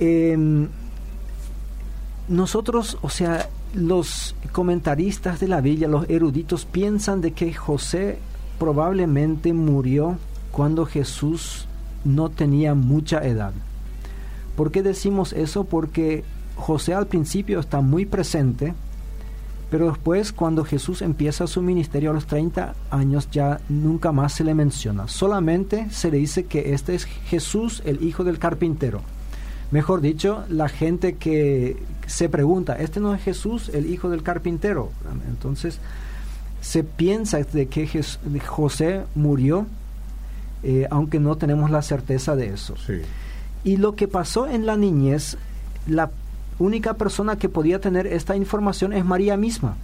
Em, 0.00 0.68
nosotros, 2.28 2.98
o 3.00 3.08
sea, 3.08 3.48
los 3.72 4.36
comentaristas 4.52 5.40
de 5.40 5.48
la 5.48 5.62
Biblia, 5.62 5.88
los 5.88 6.08
eruditos, 6.10 6.66
piensan 6.66 7.22
de 7.22 7.32
que 7.32 7.54
José 7.54 8.18
probablemente 8.58 9.54
murió 9.54 10.18
cuando 10.58 10.86
Jesús 10.86 11.68
no 12.04 12.30
tenía 12.30 12.74
mucha 12.74 13.24
edad. 13.24 13.52
¿Por 14.56 14.72
qué 14.72 14.82
decimos 14.82 15.32
eso? 15.32 15.62
Porque 15.62 16.24
José 16.56 16.94
al 16.94 17.06
principio 17.06 17.60
está 17.60 17.80
muy 17.80 18.06
presente, 18.06 18.74
pero 19.70 19.88
después 19.88 20.32
cuando 20.32 20.64
Jesús 20.64 21.00
empieza 21.00 21.46
su 21.46 21.62
ministerio 21.62 22.10
a 22.10 22.14
los 22.14 22.26
30 22.26 22.74
años 22.90 23.30
ya 23.30 23.60
nunca 23.68 24.10
más 24.10 24.32
se 24.32 24.42
le 24.42 24.52
menciona. 24.52 25.06
Solamente 25.06 25.88
se 25.92 26.10
le 26.10 26.16
dice 26.16 26.46
que 26.46 26.74
este 26.74 26.96
es 26.96 27.04
Jesús, 27.04 27.80
el 27.84 28.02
hijo 28.02 28.24
del 28.24 28.40
carpintero. 28.40 29.02
Mejor 29.70 30.00
dicho, 30.00 30.42
la 30.48 30.68
gente 30.68 31.18
que 31.18 31.80
se 32.08 32.28
pregunta, 32.28 32.74
¿este 32.80 32.98
no 32.98 33.14
es 33.14 33.22
Jesús, 33.22 33.68
el 33.72 33.86
hijo 33.86 34.10
del 34.10 34.24
carpintero? 34.24 34.90
Entonces, 35.28 35.78
se 36.60 36.82
piensa 36.82 37.38
de 37.38 37.68
que 37.68 37.88
José 38.44 39.04
murió 39.14 39.68
eh, 40.62 40.86
aunque 40.90 41.20
no 41.20 41.36
tenemos 41.36 41.70
la 41.70 41.82
certeza 41.82 42.36
de 42.36 42.48
eso. 42.48 42.74
Y 43.64 43.76
lo 43.76 43.94
que 43.94 44.08
pasó 44.08 44.46
en 44.46 44.66
la 44.66 44.76
niñez, 44.76 45.36
la 45.86 46.10
única 46.58 46.94
persona 46.94 47.36
que 47.36 47.48
podía 47.48 47.80
tener 47.80 48.06
esta 48.06 48.36
información 48.36 48.92
es 48.92 49.04
María 49.04 49.36
misma. 49.36 49.76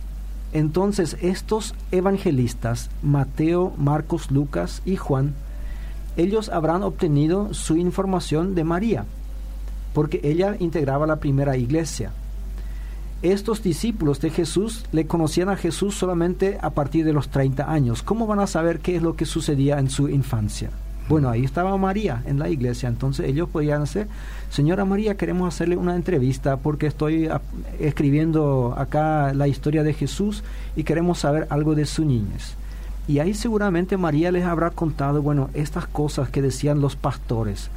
Entonces, 0.52 1.16
estos 1.20 1.74
evangelistas, 1.90 2.90
Mateo, 3.02 3.72
Marcos, 3.76 4.30
Lucas 4.30 4.82
y 4.84 4.96
Juan, 4.96 5.34
ellos 6.16 6.48
habrán 6.48 6.84
obtenido 6.84 7.52
su 7.54 7.76
información 7.76 8.54
de 8.54 8.62
María, 8.62 9.04
porque 9.92 10.20
ella 10.22 10.56
integraba 10.60 11.06
la 11.06 11.16
primera 11.16 11.56
iglesia 11.56 12.12
estos 13.32 13.62
discípulos 13.62 14.20
de 14.20 14.28
Jesús 14.30 14.84
le 14.92 15.06
conocían 15.06 15.48
a 15.48 15.56
Jesús 15.56 15.94
solamente 15.94 16.58
a 16.60 16.70
partir 16.70 17.06
de 17.06 17.14
los 17.14 17.30
30 17.30 17.70
años. 17.70 18.02
¿Cómo 18.02 18.26
van 18.26 18.40
a 18.40 18.46
saber 18.46 18.80
qué 18.80 18.96
es 18.96 19.02
lo 19.02 19.16
que 19.16 19.24
sucedía 19.24 19.78
en 19.78 19.88
su 19.88 20.10
infancia? 20.10 20.70
Bueno, 21.08 21.30
ahí 21.30 21.44
estaba 21.44 21.76
María 21.76 22.22
en 22.26 22.38
la 22.38 22.48
iglesia, 22.48 22.88
entonces 22.88 23.26
ellos 23.26 23.48
podían 23.48 23.82
hacer, 23.82 24.08
señora 24.50 24.84
María, 24.84 25.16
queremos 25.16 25.48
hacerle 25.48 25.76
una 25.76 25.96
entrevista 25.96 26.56
porque 26.56 26.86
estoy 26.86 27.28
escribiendo 27.78 28.74
acá 28.76 29.34
la 29.34 29.48
historia 29.48 29.82
de 29.82 29.92
Jesús 29.92 30.42
y 30.76 30.84
queremos 30.84 31.18
saber 31.18 31.46
algo 31.50 31.74
de 31.74 31.84
su 31.84 32.04
niñez. 32.04 32.54
Y 33.06 33.18
ahí 33.18 33.34
seguramente 33.34 33.98
María 33.98 34.32
les 34.32 34.44
habrá 34.44 34.70
contado, 34.70 35.20
bueno, 35.20 35.50
estas 35.52 35.86
cosas 35.86 36.30
que 36.30 36.40
decían 36.40 36.80
los 36.80 36.96
pastores, 36.96 37.70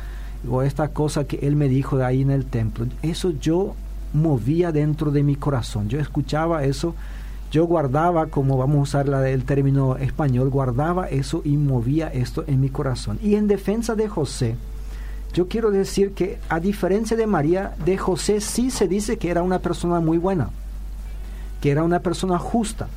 o 0.49 0.61
esta 0.61 0.89
cosa 0.89 1.25
que 1.25 1.39
él 1.47 1.55
me 1.55 1.67
dijo 1.67 1.97
de 1.97 2.05
ahí 2.05 2.21
en 2.21 2.31
el 2.31 2.45
templo. 2.45 2.85
Eso 3.01 3.31
yo 3.31 3.75
movía 4.13 4.71
dentro 4.71 5.11
de 5.11 5.23
mi 5.23 5.35
corazón. 5.35 5.89
Yo 5.89 5.99
escuchaba 5.99 6.63
eso, 6.63 6.95
yo 7.51 7.65
guardaba, 7.65 8.27
como 8.27 8.57
vamos 8.57 8.77
a 8.77 8.81
usar 9.01 9.25
el 9.25 9.43
término 9.45 9.95
español, 9.97 10.49
guardaba 10.49 11.07
eso 11.07 11.41
y 11.45 11.57
movía 11.57 12.07
esto 12.07 12.43
en 12.47 12.61
mi 12.61 12.69
corazón. 12.69 13.19
Y 13.21 13.35
en 13.35 13.47
defensa 13.47 13.95
de 13.95 14.07
José, 14.09 14.55
yo 15.33 15.47
quiero 15.47 15.71
decir 15.71 16.13
que 16.13 16.39
a 16.49 16.59
diferencia 16.59 17.15
de 17.15 17.27
María, 17.27 17.75
de 17.85 17.97
José 17.97 18.41
sí 18.41 18.71
se 18.71 18.87
dice 18.87 19.17
que 19.17 19.29
era 19.29 19.43
una 19.43 19.59
persona 19.59 19.99
muy 19.99 20.17
buena, 20.17 20.49
que 21.61 21.71
era 21.71 21.83
una 21.83 21.99
persona 21.99 22.37
justa. 22.37 22.87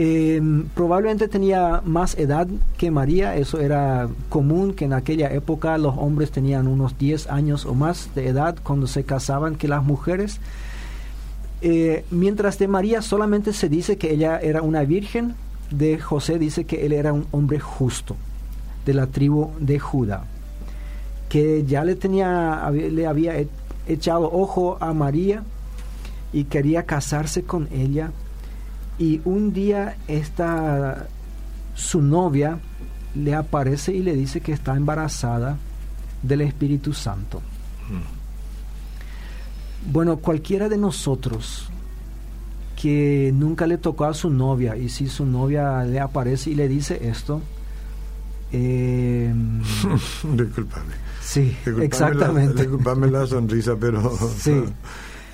Em, 0.00 0.68
probablemente 0.76 1.26
tenía 1.26 1.82
más 1.84 2.16
edad 2.16 2.46
que 2.76 2.88
María, 2.92 3.34
eso 3.34 3.58
era 3.58 4.08
común 4.28 4.72
que 4.72 4.84
en 4.84 4.92
aquella 4.92 5.28
época 5.32 5.76
los 5.76 5.96
hombres 5.98 6.30
tenían 6.30 6.68
unos 6.68 6.96
10 6.96 7.26
años 7.26 7.66
o 7.66 7.74
más 7.74 8.14
de 8.14 8.28
edad 8.28 8.56
cuando 8.62 8.86
se 8.86 9.02
casaban 9.02 9.56
que 9.56 9.66
las 9.66 9.82
mujeres. 9.82 10.38
Eh, 11.62 12.04
mientras 12.12 12.60
de 12.60 12.68
María 12.68 13.02
solamente 13.02 13.52
se 13.52 13.68
dice 13.68 13.98
que 13.98 14.12
ella 14.12 14.38
era 14.38 14.62
una 14.62 14.84
virgen, 14.84 15.34
de 15.72 15.98
José 15.98 16.38
dice 16.38 16.64
que 16.64 16.86
él 16.86 16.92
era 16.92 17.12
un 17.12 17.26
hombre 17.32 17.58
justo 17.58 18.14
de 18.86 18.94
la 18.94 19.08
tribu 19.08 19.50
de 19.58 19.80
Judá, 19.80 20.26
que 21.28 21.64
ya 21.66 21.82
le 21.82 21.96
tenía, 21.96 22.70
le 22.70 23.04
había 23.04 23.36
e, 23.36 23.48
echado 23.88 24.30
ojo 24.32 24.78
a 24.80 24.92
María 24.92 25.42
y 26.32 26.44
quería 26.44 26.84
casarse 26.84 27.42
con 27.42 27.68
ella. 27.72 28.12
Y 28.98 29.20
un 29.24 29.52
día 29.52 29.96
esta 30.08 31.06
su 31.74 32.02
novia 32.02 32.58
le 33.14 33.34
aparece 33.34 33.94
y 33.94 34.02
le 34.02 34.14
dice 34.14 34.40
que 34.40 34.52
está 34.52 34.76
embarazada 34.76 35.56
del 36.22 36.40
Espíritu 36.40 36.92
Santo. 36.92 37.40
Mm. 37.88 38.18
Bueno, 39.92 40.16
cualquiera 40.18 40.68
de 40.68 40.76
nosotros 40.76 41.70
que 42.80 43.32
nunca 43.34 43.66
le 43.66 43.78
tocó 43.78 44.04
a 44.04 44.14
su 44.14 44.30
novia 44.30 44.76
y 44.76 44.88
si 44.88 45.08
su 45.08 45.24
novia 45.24 45.84
le 45.84 46.00
aparece 46.00 46.50
y 46.50 46.54
le 46.54 46.68
dice 46.68 47.08
esto, 47.08 47.40
eh, 48.52 49.32
disculpame. 50.34 50.94
Sí, 51.22 51.56
exactamente. 51.80 52.62
disculpame 52.62 53.10
la 53.10 53.26
sonrisa, 53.26 53.76
pero 53.78 54.16
sí. 54.38 54.64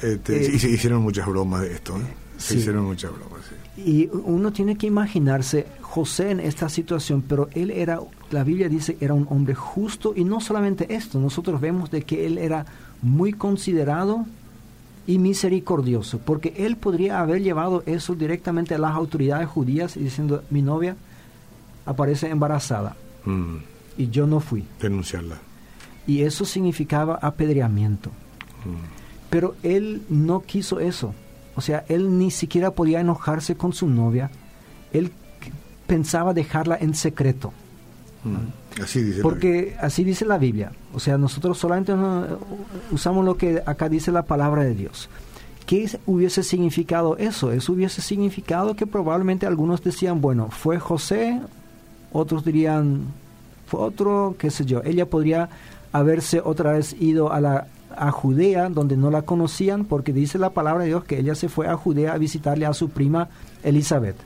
Este, 0.02 0.52
y 0.52 0.58
se 0.58 0.68
hicieron 0.68 1.00
muchas 1.00 1.26
bromas 1.26 1.62
de 1.62 1.72
esto. 1.72 1.96
¿eh? 1.96 2.23
Se 2.36 2.56
hicieron 2.56 2.84
muchas 2.84 3.12
bromas. 3.12 3.40
Y 3.76 4.08
uno 4.12 4.52
tiene 4.52 4.76
que 4.76 4.86
imaginarse 4.86 5.66
José 5.80 6.30
en 6.30 6.40
esta 6.40 6.68
situación, 6.68 7.22
pero 7.22 7.48
él 7.54 7.70
era, 7.70 8.00
la 8.30 8.44
Biblia 8.44 8.68
dice, 8.68 8.96
era 9.00 9.14
un 9.14 9.26
hombre 9.30 9.54
justo 9.54 10.12
y 10.14 10.24
no 10.24 10.40
solamente 10.40 10.94
esto, 10.94 11.18
nosotros 11.18 11.60
vemos 11.60 11.90
de 11.90 12.02
que 12.02 12.26
él 12.26 12.38
era 12.38 12.66
muy 13.02 13.32
considerado 13.32 14.26
y 15.06 15.18
misericordioso, 15.18 16.18
porque 16.18 16.54
él 16.56 16.76
podría 16.76 17.20
haber 17.20 17.42
llevado 17.42 17.82
eso 17.86 18.14
directamente 18.14 18.74
a 18.74 18.78
las 18.78 18.92
autoridades 18.92 19.48
judías 19.48 19.96
y 19.96 20.00
diciendo, 20.00 20.42
mi 20.50 20.62
novia 20.62 20.96
aparece 21.84 22.30
embarazada 22.30 22.96
mm. 23.24 23.56
y 23.98 24.08
yo 24.08 24.26
no 24.26 24.40
fui. 24.40 24.64
Denunciarla. 24.80 25.38
Y 26.06 26.22
eso 26.22 26.44
significaba 26.44 27.16
apedreamiento. 27.16 28.10
Mm. 28.64 29.30
Pero 29.30 29.56
él 29.62 30.02
no 30.08 30.42
quiso 30.42 30.80
eso. 30.80 31.14
O 31.56 31.60
sea, 31.60 31.84
él 31.88 32.18
ni 32.18 32.30
siquiera 32.30 32.72
podía 32.72 33.00
enojarse 33.00 33.56
con 33.56 33.72
su 33.72 33.88
novia. 33.88 34.30
Él 34.92 35.12
pensaba 35.86 36.34
dejarla 36.34 36.76
en 36.80 36.94
secreto. 36.94 37.52
Mm. 38.24 38.82
Así 38.82 39.02
dice 39.02 39.20
Porque 39.22 39.76
así 39.80 40.02
dice 40.02 40.24
la 40.24 40.38
Biblia. 40.38 40.72
O 40.92 41.00
sea, 41.00 41.16
nosotros 41.18 41.58
solamente 41.58 41.94
usamos 42.90 43.24
lo 43.24 43.36
que 43.36 43.62
acá 43.64 43.88
dice 43.88 44.10
la 44.10 44.22
palabra 44.22 44.64
de 44.64 44.74
Dios. 44.74 45.08
¿Qué 45.66 45.88
hubiese 46.06 46.42
significado 46.42 47.16
eso? 47.16 47.50
Eso 47.52 47.72
hubiese 47.72 48.02
significado 48.02 48.74
que 48.74 48.86
probablemente 48.86 49.46
algunos 49.46 49.82
decían, 49.82 50.20
bueno, 50.20 50.50
fue 50.50 50.78
José, 50.78 51.40
otros 52.12 52.44
dirían, 52.44 53.06
fue 53.66 53.80
otro, 53.80 54.36
qué 54.38 54.50
sé 54.50 54.66
yo. 54.66 54.82
Ella 54.84 55.06
podría 55.06 55.48
haberse 55.92 56.40
otra 56.44 56.72
vez 56.72 56.94
ido 57.00 57.32
a 57.32 57.40
la 57.40 57.66
a 57.96 58.10
Judea, 58.10 58.68
donde 58.68 58.96
no 58.96 59.10
la 59.10 59.22
conocían, 59.22 59.84
porque 59.84 60.12
dice 60.12 60.38
la 60.38 60.50
palabra 60.50 60.84
de 60.84 60.90
Dios 60.90 61.04
que 61.04 61.18
ella 61.18 61.34
se 61.34 61.48
fue 61.48 61.68
a 61.68 61.76
Judea 61.76 62.12
a 62.12 62.18
visitarle 62.18 62.66
a 62.66 62.74
su 62.74 62.90
prima 62.90 63.28
Elizabeth 63.62 64.16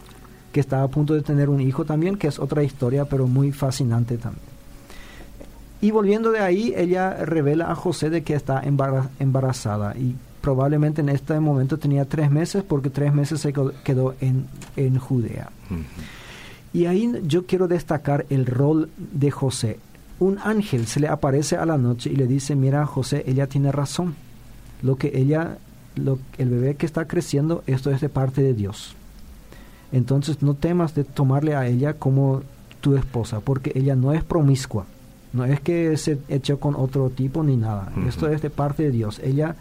que 0.53 0.61
estaba 0.61 0.83
a 0.83 0.89
punto 0.89 1.15
de 1.15 1.23
tener 1.23 1.49
un 1.49 1.61
hijo 1.61 1.85
también, 1.85 2.17
que 2.17 2.27
es 2.27 2.39
otra 2.39 2.63
historia, 2.63 3.05
pero 3.05 3.27
muy 3.27 3.53
fascinante 3.53 4.17
también. 4.17 4.47
Y 5.81 5.91
volviendo 5.91 6.33
de 6.33 6.41
ahí, 6.41 6.73
ella 6.77 7.25
revela 7.25 7.71
a 7.71 7.75
José 7.75 8.11
de 8.11 8.23
que 8.23 8.35
está 8.35 8.63
embarazada 9.19 9.97
y 9.97 10.17
probablemente 10.41 11.01
en 11.01 11.09
este 11.09 11.39
momento 11.39 11.79
tenía 11.79 12.05
tres 12.05 12.31
meses 12.31 12.65
porque 12.67 12.91
tres 12.91 13.13
meses 13.13 13.41
se 13.41 13.53
quedó 13.53 14.15
en, 14.21 14.47
en 14.77 14.99
Judea. 14.99 15.51
Y 16.73 16.87
ahí 16.87 17.13
yo 17.25 17.47
quiero 17.47 17.69
destacar 17.69 18.27
el 18.29 18.47
rol 18.47 18.91
de 18.97 19.31
José. 19.31 19.79
Un 20.21 20.39
ángel 20.43 20.87
se 20.87 21.01
le 21.01 21.09
aparece 21.09 21.57
a 21.57 21.67
la 21.67 21.79
noche 21.79 22.11
y 22.11 22.17
le 22.17 22.27
dice, 22.27 22.57
mira 22.57 22.87
José, 22.87 23.25
ella 23.27 23.47
tiene 23.47 23.71
razón. 23.71 24.15
Lo 24.83 24.97
que 24.97 25.13
ella, 25.15 25.59
lo, 25.97 26.19
el 26.39 26.51
bebé 26.51 26.75
que 26.75 26.87
está 26.87 27.07
creciendo, 27.07 27.63
esto 27.67 27.91
es 27.91 28.01
de 28.01 28.09
parte 28.09 28.43
de 28.43 28.55
Dios. 28.55 28.95
Entonces 29.93 30.43
no 30.43 30.55
temas 30.55 30.95
de 30.95 31.05
tomarle 31.05 31.55
a 31.55 31.67
ella 31.67 31.95
como 31.95 32.43
tu 32.81 32.97
esposa, 32.97 33.41
porque 33.41 33.73
ella 33.75 33.97
no 33.97 34.13
es 34.13 34.25
promiscua. 34.25 34.87
No 35.33 35.45
es 35.45 35.61
que 35.61 35.97
se 35.97 36.19
echó 36.29 36.59
con 36.59 36.75
otro 36.75 37.11
tipo 37.11 37.43
ni 37.43 37.57
nada. 37.57 37.93
Esto 38.07 38.29
es 38.29 38.41
de 38.41 38.51
parte 38.51 38.85
de 38.85 38.91
Dios. 38.91 39.21
Ella 39.23 39.57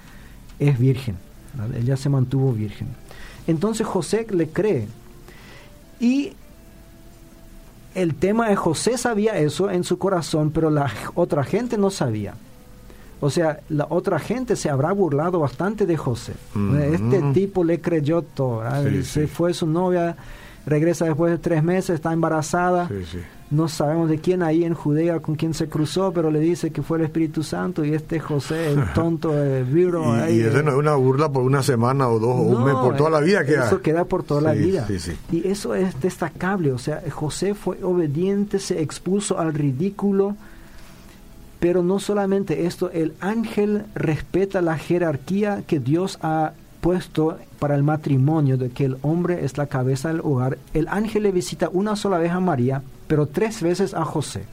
es 0.59 0.79
virgen. 0.79 1.17
Ella 1.77 1.97
se 1.97 2.09
mantuvo 2.09 2.53
virgen. 2.53 2.87
Entonces 3.47 3.85
José 3.85 4.27
le 4.29 4.49
cree. 4.49 4.87
Y 5.99 6.33
el 7.97 8.13
tema 8.13 8.51
es 8.51 8.59
José 8.59 8.97
sabía 8.97 9.37
eso 9.37 9.71
en 9.71 9.83
su 9.83 9.97
corazón, 9.97 10.51
pero 10.51 10.69
la 10.69 10.91
otra 11.15 11.43
gente 11.43 11.77
no 11.77 11.89
sabía. 11.89 12.35
O 13.19 13.31
sea, 13.31 13.61
la 13.69 13.87
otra 13.89 14.19
gente 14.19 14.55
se 14.55 14.69
habrá 14.69 14.91
burlado 14.91 15.39
bastante 15.39 15.87
de 15.87 15.97
José. 15.97 16.33
Este 16.93 17.21
tipo 17.33 17.63
le 17.63 17.81
creyó 17.81 18.21
todo. 18.21 18.63
se 19.03 19.27
fue 19.27 19.55
su 19.55 19.65
novia, 19.65 20.15
regresa 20.67 21.05
después 21.05 21.31
de 21.31 21.39
tres 21.39 21.63
meses, 21.63 21.95
está 21.95 22.13
embarazada. 22.13 22.87
No 23.49 23.69
sabemos 23.69 24.09
de 24.09 24.19
quién 24.19 24.43
ahí 24.43 24.65
en 24.65 24.73
Judea, 24.73 25.21
con 25.21 25.35
quién 25.35 25.53
se 25.53 25.69
cruzó, 25.69 26.11
pero 26.11 26.31
le 26.31 26.39
dice 26.39 26.71
que 26.71 26.81
fue 26.81 26.97
el 26.97 27.05
Espíritu 27.05 27.43
Santo 27.43 27.85
y 27.85 27.93
este 27.93 28.19
José, 28.19 28.71
el 28.71 28.91
tonto, 28.93 29.41
el 29.41 29.63
viro. 29.63 30.03
y, 30.17 30.19
ahí, 30.19 30.39
eso 30.41 30.61
no 30.63 30.71
es 30.71 30.77
una 30.77 30.95
burla 30.95 31.31
por 31.31 31.43
una 31.43 31.63
semana 31.63 32.09
o 32.09 32.19
dos 32.19 32.35
o 32.35 32.41
un 32.41 32.65
mes, 32.65 32.75
por 32.75 32.97
toda 32.97 33.09
la 33.09 33.21
vida. 33.21 33.45
Queda. 33.45 33.67
Eso 33.67 33.81
queda 33.81 34.05
por 34.05 34.23
toda 34.23 34.41
la 34.41 34.53
vida. 34.53 34.85
Y 35.31 35.47
eso 35.47 35.75
es 35.75 35.99
destacable. 36.01 36.73
O 36.73 36.77
sea, 36.77 37.01
José 37.09 37.53
fue 37.53 37.81
obediente, 37.83 38.59
se 38.59 38.81
expuso 38.81 39.39
al 39.39 39.53
ridículo 39.53 40.35
pero 41.59 41.81
no 41.81 41.99
solamente 41.99 42.65
esto, 42.65 42.91
el 42.91 43.13
ángel 43.19 43.85
respeta 43.95 44.61
la 44.61 44.77
jerarquía 44.77 45.63
que 45.65 45.79
Dios 45.79 46.19
ha 46.21 46.53
puesto 46.81 47.37
para 47.59 47.75
el 47.75 47.83
matrimonio, 47.83 48.57
de 48.57 48.69
que 48.69 48.85
el 48.85 48.97
hombre 49.01 49.43
es 49.43 49.57
la 49.57 49.65
cabeza 49.65 50.09
del 50.09 50.21
hogar. 50.21 50.59
El 50.73 50.87
ángel 50.87 51.23
le 51.23 51.31
visita 51.31 51.69
una 51.71 51.95
sola 51.95 52.19
vez 52.19 52.31
a 52.31 52.39
María, 52.39 52.83
pero 53.07 53.27
tres 53.27 53.61
veces 53.61 53.93
a 53.93 54.03
José. 54.05 54.45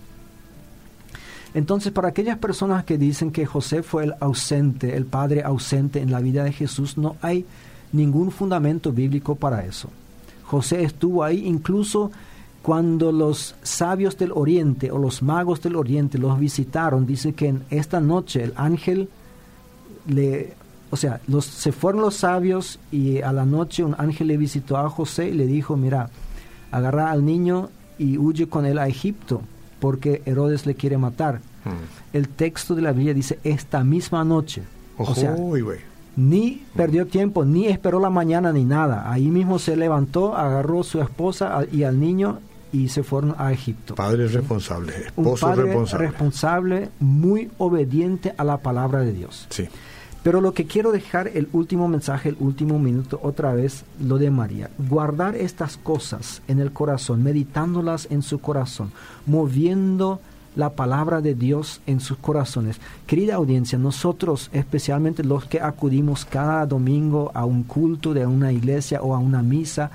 Entonces, 1.54 1.92
para 1.92 2.08
aquellas 2.08 2.38
personas 2.38 2.84
que 2.84 2.98
dicen 2.98 3.30
que 3.30 3.46
José 3.46 3.82
fue 3.82 4.04
el 4.04 4.14
ausente, 4.20 4.96
el 4.96 5.06
padre 5.06 5.42
ausente 5.44 6.00
en 6.00 6.10
la 6.10 6.20
vida 6.20 6.42
de 6.42 6.52
Jesús, 6.52 6.98
no 6.98 7.16
hay 7.22 7.46
ningún 7.92 8.32
fundamento 8.32 8.92
bíblico 8.92 9.36
para 9.36 9.64
eso. 9.64 9.88
José 10.44 10.82
estuvo 10.82 11.22
ahí 11.22 11.46
incluso 11.46 12.10
cuando 12.62 13.12
los 13.12 13.54
sabios 13.62 14.16
del 14.18 14.32
oriente 14.32 14.90
o 14.90 14.98
los 14.98 15.22
magos 15.22 15.62
del 15.62 15.76
oriente 15.76 16.18
los 16.18 16.38
visitaron, 16.38 17.06
dice 17.06 17.34
que 17.34 17.48
en 17.48 17.62
esta 17.70 18.00
noche 18.00 18.42
el 18.42 18.52
ángel 18.56 19.08
le, 20.08 20.54
o 20.90 20.96
sea, 20.96 21.20
los, 21.28 21.44
se 21.44 21.72
fueron 21.72 22.00
los 22.00 22.16
sabios 22.16 22.80
y 22.90 23.20
a 23.20 23.32
la 23.32 23.44
noche 23.44 23.84
un 23.84 23.94
ángel 23.98 24.28
le 24.28 24.38
visitó 24.38 24.76
a 24.76 24.88
José 24.88 25.28
y 25.28 25.32
le 25.32 25.46
dijo, 25.46 25.76
mira, 25.76 26.08
agarra 26.72 27.10
al 27.10 27.24
niño 27.24 27.68
y 27.98 28.18
huye 28.18 28.48
con 28.48 28.66
él 28.66 28.78
a 28.78 28.88
Egipto, 28.88 29.42
porque 29.80 30.22
Herodes 30.26 30.66
le 30.66 30.74
quiere 30.74 30.98
matar. 30.98 31.40
Hmm. 31.64 31.84
El 32.12 32.28
texto 32.28 32.74
de 32.74 32.82
la 32.82 32.92
Biblia 32.92 33.14
dice, 33.14 33.38
esta 33.44 33.84
misma 33.84 34.24
noche. 34.24 34.62
o 34.96 35.14
sea, 35.14 35.36
ni 36.16 36.62
perdió 36.76 37.06
tiempo, 37.06 37.44
ni 37.44 37.66
esperó 37.66 37.98
la 37.98 38.10
mañana, 38.10 38.52
ni 38.52 38.64
nada. 38.64 39.10
Ahí 39.10 39.28
mismo 39.28 39.58
se 39.58 39.76
levantó, 39.76 40.36
agarró 40.36 40.80
a 40.80 40.84
su 40.84 41.00
esposa 41.00 41.64
y 41.72 41.82
al 41.82 41.98
niño 41.98 42.38
y 42.72 42.88
se 42.88 43.02
fueron 43.02 43.34
a 43.38 43.52
Egipto. 43.52 43.94
Padre 43.94 44.26
responsable, 44.28 44.92
esposo 45.06 45.46
Un 45.46 45.52
padre 45.52 45.64
responsable. 45.64 46.06
responsable, 46.08 46.88
muy 47.00 47.50
obediente 47.58 48.34
a 48.36 48.44
la 48.44 48.58
palabra 48.58 49.00
de 49.00 49.12
Dios. 49.12 49.46
Sí. 49.50 49.68
Pero 50.24 50.40
lo 50.40 50.54
que 50.54 50.64
quiero 50.64 50.90
dejar 50.90 51.28
el 51.28 51.50
último 51.52 51.86
mensaje, 51.86 52.30
el 52.30 52.36
último 52.40 52.78
minuto, 52.78 53.20
otra 53.22 53.52
vez 53.52 53.84
lo 54.00 54.16
de 54.16 54.30
María. 54.30 54.70
Guardar 54.78 55.36
estas 55.36 55.76
cosas 55.76 56.40
en 56.48 56.60
el 56.60 56.72
corazón, 56.72 57.22
meditándolas 57.22 58.08
en 58.10 58.22
su 58.22 58.40
corazón, 58.40 58.90
moviendo 59.26 60.20
la 60.56 60.70
palabra 60.70 61.20
de 61.20 61.34
Dios 61.34 61.82
en 61.86 62.00
sus 62.00 62.16
corazones. 62.16 62.80
Querida 63.06 63.34
audiencia, 63.34 63.78
nosotros, 63.78 64.48
especialmente 64.54 65.22
los 65.24 65.44
que 65.44 65.60
acudimos 65.60 66.24
cada 66.24 66.64
domingo 66.64 67.30
a 67.34 67.44
un 67.44 67.62
culto 67.62 68.14
de 68.14 68.24
una 68.24 68.50
iglesia 68.50 69.02
o 69.02 69.14
a 69.14 69.18
una 69.18 69.42
misa, 69.42 69.90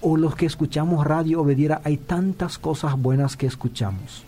o 0.00 0.16
los 0.16 0.36
que 0.36 0.46
escuchamos 0.46 1.06
radio 1.06 1.42
obediera, 1.42 1.82
hay 1.84 1.98
tantas 1.98 2.56
cosas 2.56 2.98
buenas 2.98 3.36
que 3.36 3.46
escuchamos. 3.46 4.24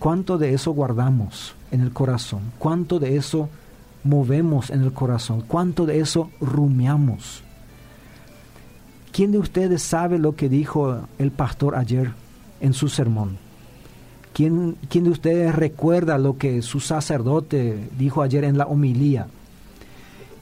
¿Cuánto 0.00 0.38
de 0.38 0.54
eso 0.54 0.72
guardamos 0.72 1.54
en 1.70 1.82
el 1.82 1.92
corazón? 1.92 2.40
¿Cuánto 2.58 2.98
de 2.98 3.16
eso 3.16 3.48
movemos 4.04 4.70
en 4.70 4.82
el 4.82 4.92
corazón? 4.92 5.42
¿Cuánto 5.46 5.86
de 5.86 6.00
eso 6.00 6.30
rumiamos? 6.40 7.42
¿Quién 9.12 9.32
de 9.32 9.38
ustedes 9.38 9.82
sabe 9.82 10.18
lo 10.18 10.36
que 10.36 10.48
dijo 10.48 11.00
el 11.18 11.30
pastor 11.30 11.76
ayer 11.76 12.12
en 12.60 12.72
su 12.72 12.88
sermón? 12.88 13.36
¿Quién, 14.32 14.76
¿Quién, 14.88 15.04
de 15.04 15.10
ustedes 15.10 15.54
recuerda 15.54 16.16
lo 16.16 16.38
que 16.38 16.62
su 16.62 16.80
sacerdote 16.80 17.90
dijo 17.98 18.22
ayer 18.22 18.44
en 18.44 18.56
la 18.56 18.66
homilía? 18.66 19.26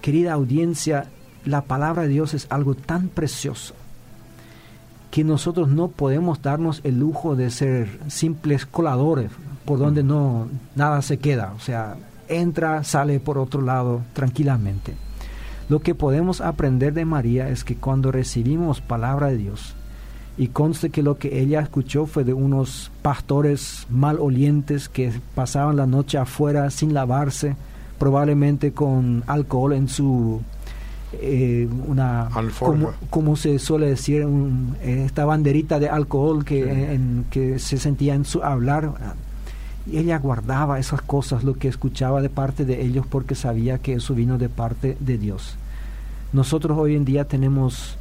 Querida 0.01 0.35
audiencia, 0.35 1.09
la 1.45 1.63
palabra 1.63 2.03
de 2.03 2.09
Dios 2.09 2.35
es 2.35 2.47
algo 2.51 2.75
tan 2.75 3.09
precioso 3.09 3.75
que 5.11 5.25
nosotros 5.25 5.69
no 5.69 5.89
podemos 5.89 6.41
darnos 6.41 6.81
el 6.85 7.01
lujo 7.01 7.35
de 7.35 7.51
ser 7.51 7.99
simples 8.09 8.65
coladores 8.65 9.31
por 9.65 9.79
donde 9.79 10.03
no 10.03 10.49
nada 10.77 11.03
se 11.03 11.19
queda, 11.19 11.53
o 11.57 11.61
sea, 11.61 11.97
entra, 12.31 12.85
sale 12.85 13.21
por 13.21 13.39
otro 13.39 13.61
lado 13.61 14.03
tranquilamente. 14.13 14.95
Lo 15.69 15.81
que 15.81 15.95
podemos 15.95 16.41
aprender 16.41 16.95
de 16.95 17.05
María 17.05 17.49
es 17.49 17.65
que 17.65 17.77
cuando 17.77 18.11
recibimos 18.11 18.81
palabra 18.81 19.29
de 19.29 19.37
Dios, 19.37 19.77
y 20.37 20.49
conste 20.49 20.91
que 20.91 21.03
lo 21.03 21.19
que 21.19 21.41
ella 21.41 21.61
escuchó 21.61 22.07
fue 22.07 22.25
de 22.25 22.33
unos 22.33 22.91
pastores 23.03 23.87
malolientes 23.91 24.89
que 24.89 25.13
pasaban 25.35 25.77
la 25.77 25.87
noche 25.87 26.19
afuera 26.19 26.71
sin 26.71 26.95
lavarse, 26.95 27.57
probablemente 27.99 28.73
con 28.73 29.23
alcohol 29.27 29.75
en 29.75 29.89
su 29.89 30.41
eh, 31.13 31.69
una 31.87 32.31
como, 33.11 33.37
se 33.37 33.59
suele 33.59 33.89
decir 33.89 34.27
esta 34.83 35.25
banderita 35.25 35.79
de 35.79 35.89
alcohol 35.89 36.45
que, 36.45 36.95
en, 36.95 37.27
que 37.31 37.59
se 37.59 37.79
sentía 37.79 38.15
en 38.15 38.25
su 38.25 38.43
hablar 38.43 38.95
y 39.91 39.99
ella 39.99 40.19
guardaba 40.19 40.79
esas 40.79 41.03
cosas 41.03 41.45
lo 41.45 41.55
que 41.55 41.69
escuchaba 41.69 42.23
de 42.23 42.31
parte 42.31 42.65
de 42.65 42.83
ellos 42.83 43.07
porque 43.07 43.35
sabía 43.35 43.79
que 43.79 43.95
eso 43.95 44.15
vino 44.15 44.39
de 44.39 44.49
parte 44.49 44.97
de 45.01 45.19
Dios 45.19 45.57
nosotros 46.33 46.79
hoy 46.79 46.97
en 46.97 47.05
día 47.05 47.25
tenemos 47.25 47.97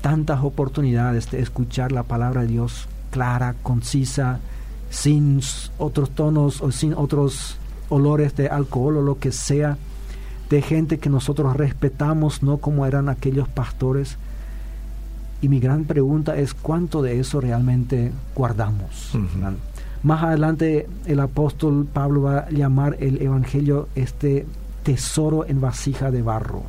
tantas 0.00 0.42
oportunidades 0.42 1.30
de 1.30 1.40
escuchar 1.40 1.92
la 1.92 2.02
palabra 2.02 2.42
de 2.42 2.48
Dios 2.48 2.88
clara 3.10 3.54
concisa 3.62 4.40
sin 4.90 5.40
otros 5.78 6.10
tonos 6.10 6.62
o 6.62 6.72
sin 6.72 6.94
otros 6.94 7.56
olores 7.88 8.34
de 8.36 8.48
alcohol 8.48 8.98
o 8.98 9.02
lo 9.02 9.18
que 9.18 9.32
sea 9.32 9.76
de 10.50 10.62
gente 10.62 10.98
que 10.98 11.10
nosotros 11.10 11.56
respetamos, 11.56 12.42
no 12.42 12.58
como 12.58 12.86
eran 12.86 13.08
aquellos 13.08 13.48
pastores. 13.48 14.16
Y 15.42 15.48
mi 15.48 15.60
gran 15.60 15.84
pregunta 15.84 16.36
es 16.36 16.54
cuánto 16.54 17.02
de 17.02 17.20
eso 17.20 17.40
realmente 17.40 18.12
guardamos. 18.34 19.12
Más 20.08 20.22
adelante 20.22 20.88
el 21.04 21.20
apóstol 21.20 21.84
Pablo 21.84 22.22
va 22.22 22.38
a 22.38 22.50
llamar 22.50 22.96
el 22.98 23.20
Evangelio 23.20 23.88
este 23.94 24.46
tesoro 24.82 25.44
en 25.44 25.60
vasija 25.60 26.10
de 26.10 26.22
barro. 26.22 26.62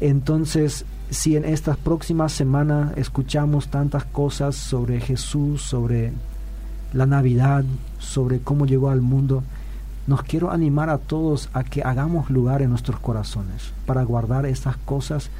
Entonces, 0.00 0.84
si 1.08 1.36
en 1.36 1.44
estas 1.44 1.76
próximas 1.76 2.32
semanas 2.32 2.94
escuchamos 2.96 3.68
tantas 3.68 4.06
cosas 4.06 4.56
sobre 4.56 4.98
Jesús, 4.98 5.62
sobre 5.62 6.14
la 6.92 7.06
Navidad, 7.06 7.64
sobre 8.00 8.40
cómo 8.40 8.66
llegó 8.66 8.90
al 8.90 9.02
mundo, 9.02 9.44
nos 10.08 10.24
quiero 10.24 10.50
animar 10.50 10.90
a 10.90 10.98
todos 10.98 11.48
a 11.52 11.62
que 11.62 11.84
hagamos 11.84 12.28
lugar 12.28 12.60
en 12.60 12.70
nuestros 12.70 12.98
corazones 12.98 13.72
para 13.86 14.02
guardar 14.02 14.46
estas 14.46 14.76
cosas, 14.78 15.30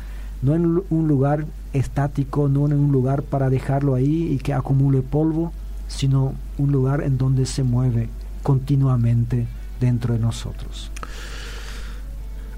no 0.40 0.54
en 0.54 0.84
un 0.88 1.08
lugar 1.08 1.46
estático, 1.72 2.48
no 2.48 2.64
en 2.66 2.74
un 2.74 2.92
lugar 2.92 3.24
para 3.24 3.50
dejarlo 3.50 3.96
ahí 3.96 4.28
y 4.30 4.38
que 4.38 4.54
acumule 4.54 5.02
polvo, 5.02 5.52
sino 5.88 6.34
un 6.58 6.72
lugar 6.72 7.02
en 7.02 7.18
donde 7.18 7.46
se 7.46 7.62
mueve 7.62 8.08
continuamente 8.42 9.46
dentro 9.80 10.14
de 10.14 10.20
nosotros. 10.20 10.90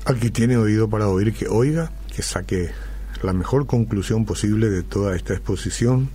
Al 0.04 0.18
que 0.18 0.30
tiene 0.30 0.56
oído 0.56 0.88
para 0.88 1.08
oír, 1.08 1.32
que 1.34 1.48
oiga, 1.48 1.90
que 2.14 2.22
saque 2.22 2.70
la 3.22 3.32
mejor 3.32 3.66
conclusión 3.66 4.24
posible 4.24 4.70
de 4.70 4.82
toda 4.82 5.16
esta 5.16 5.34
exposición 5.34 6.08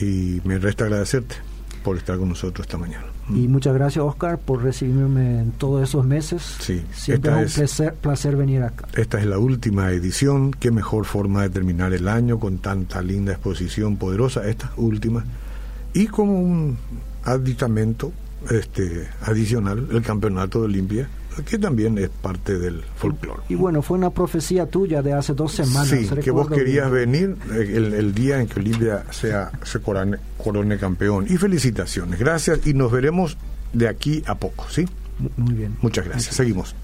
y 0.00 0.40
me 0.44 0.58
resta 0.58 0.84
agradecerte 0.84 1.36
por 1.82 1.96
estar 1.96 2.18
con 2.18 2.28
nosotros 2.28 2.66
esta 2.66 2.78
mañana. 2.78 3.06
Y 3.28 3.48
muchas 3.48 3.74
gracias, 3.74 4.04
Oscar, 4.04 4.38
por 4.38 4.62
recibirme 4.62 5.40
en 5.40 5.52
todos 5.52 5.82
esos 5.88 6.04
meses. 6.04 6.56
Sí, 6.58 6.84
Siempre 6.92 7.42
es 7.42 7.80
un 7.80 7.90
placer, 8.00 8.36
venir 8.36 8.62
acá. 8.62 8.88
Esta 8.94 9.20
es 9.20 9.26
la 9.26 9.38
última 9.38 9.90
edición. 9.90 10.50
Qué 10.52 10.70
mejor 10.70 11.04
forma 11.04 11.42
de 11.42 11.50
terminar 11.50 11.92
el 11.92 12.08
año 12.08 12.38
con 12.38 12.58
tanta 12.58 13.00
linda 13.00 13.32
exposición 13.32 13.96
poderosa, 13.96 14.46
esta 14.48 14.72
última. 14.76 15.24
Y 15.94 16.06
como 16.06 16.40
un 16.40 16.78
aditamento 17.24 18.12
este, 18.50 19.08
adicional, 19.22 19.88
el 19.90 20.02
Campeonato 20.02 20.60
de 20.60 20.64
Olimpia 20.66 21.08
que 21.46 21.58
también 21.58 21.96
es 21.98 22.10
parte 22.10 22.58
del 22.58 22.82
folclore. 22.96 23.40
Y, 23.48 23.54
bueno, 23.54 23.82
fue 23.82 23.96
una 23.96 24.10
profecía 24.10 24.66
tuya 24.66 25.02
de 25.02 25.14
hace 25.14 25.32
dos 25.32 25.52
semanas. 25.52 25.88
Sí, 25.88 26.08
que 26.22 26.30
vos 26.30 26.48
querías 26.48 26.90
venir 26.90 27.36
eh, 27.52 27.94
el, 27.96 28.14
día 28.14 28.40
en 28.40 28.48
que 28.48 28.60
Olimpia 28.60 29.04
sea, 29.10 29.50
se 29.62 29.80
corone, 29.80 30.18
corone 30.36 30.76
campeón. 30.76 31.26
Y 31.28 31.36
felicitaciones, 31.36 32.18
gracias 32.18 32.66
y 32.66 32.74
nos 32.74 32.92
veremos 32.92 33.38
de 33.72 33.88
aquí 33.88 34.22
a 34.26 34.34
poco, 34.34 34.66
¿sí? 34.68 34.86
Muy 35.36 35.54
bien. 35.54 35.76
Muchas 35.80 36.04
gracias, 36.04 36.34
seguimos. 36.34 36.74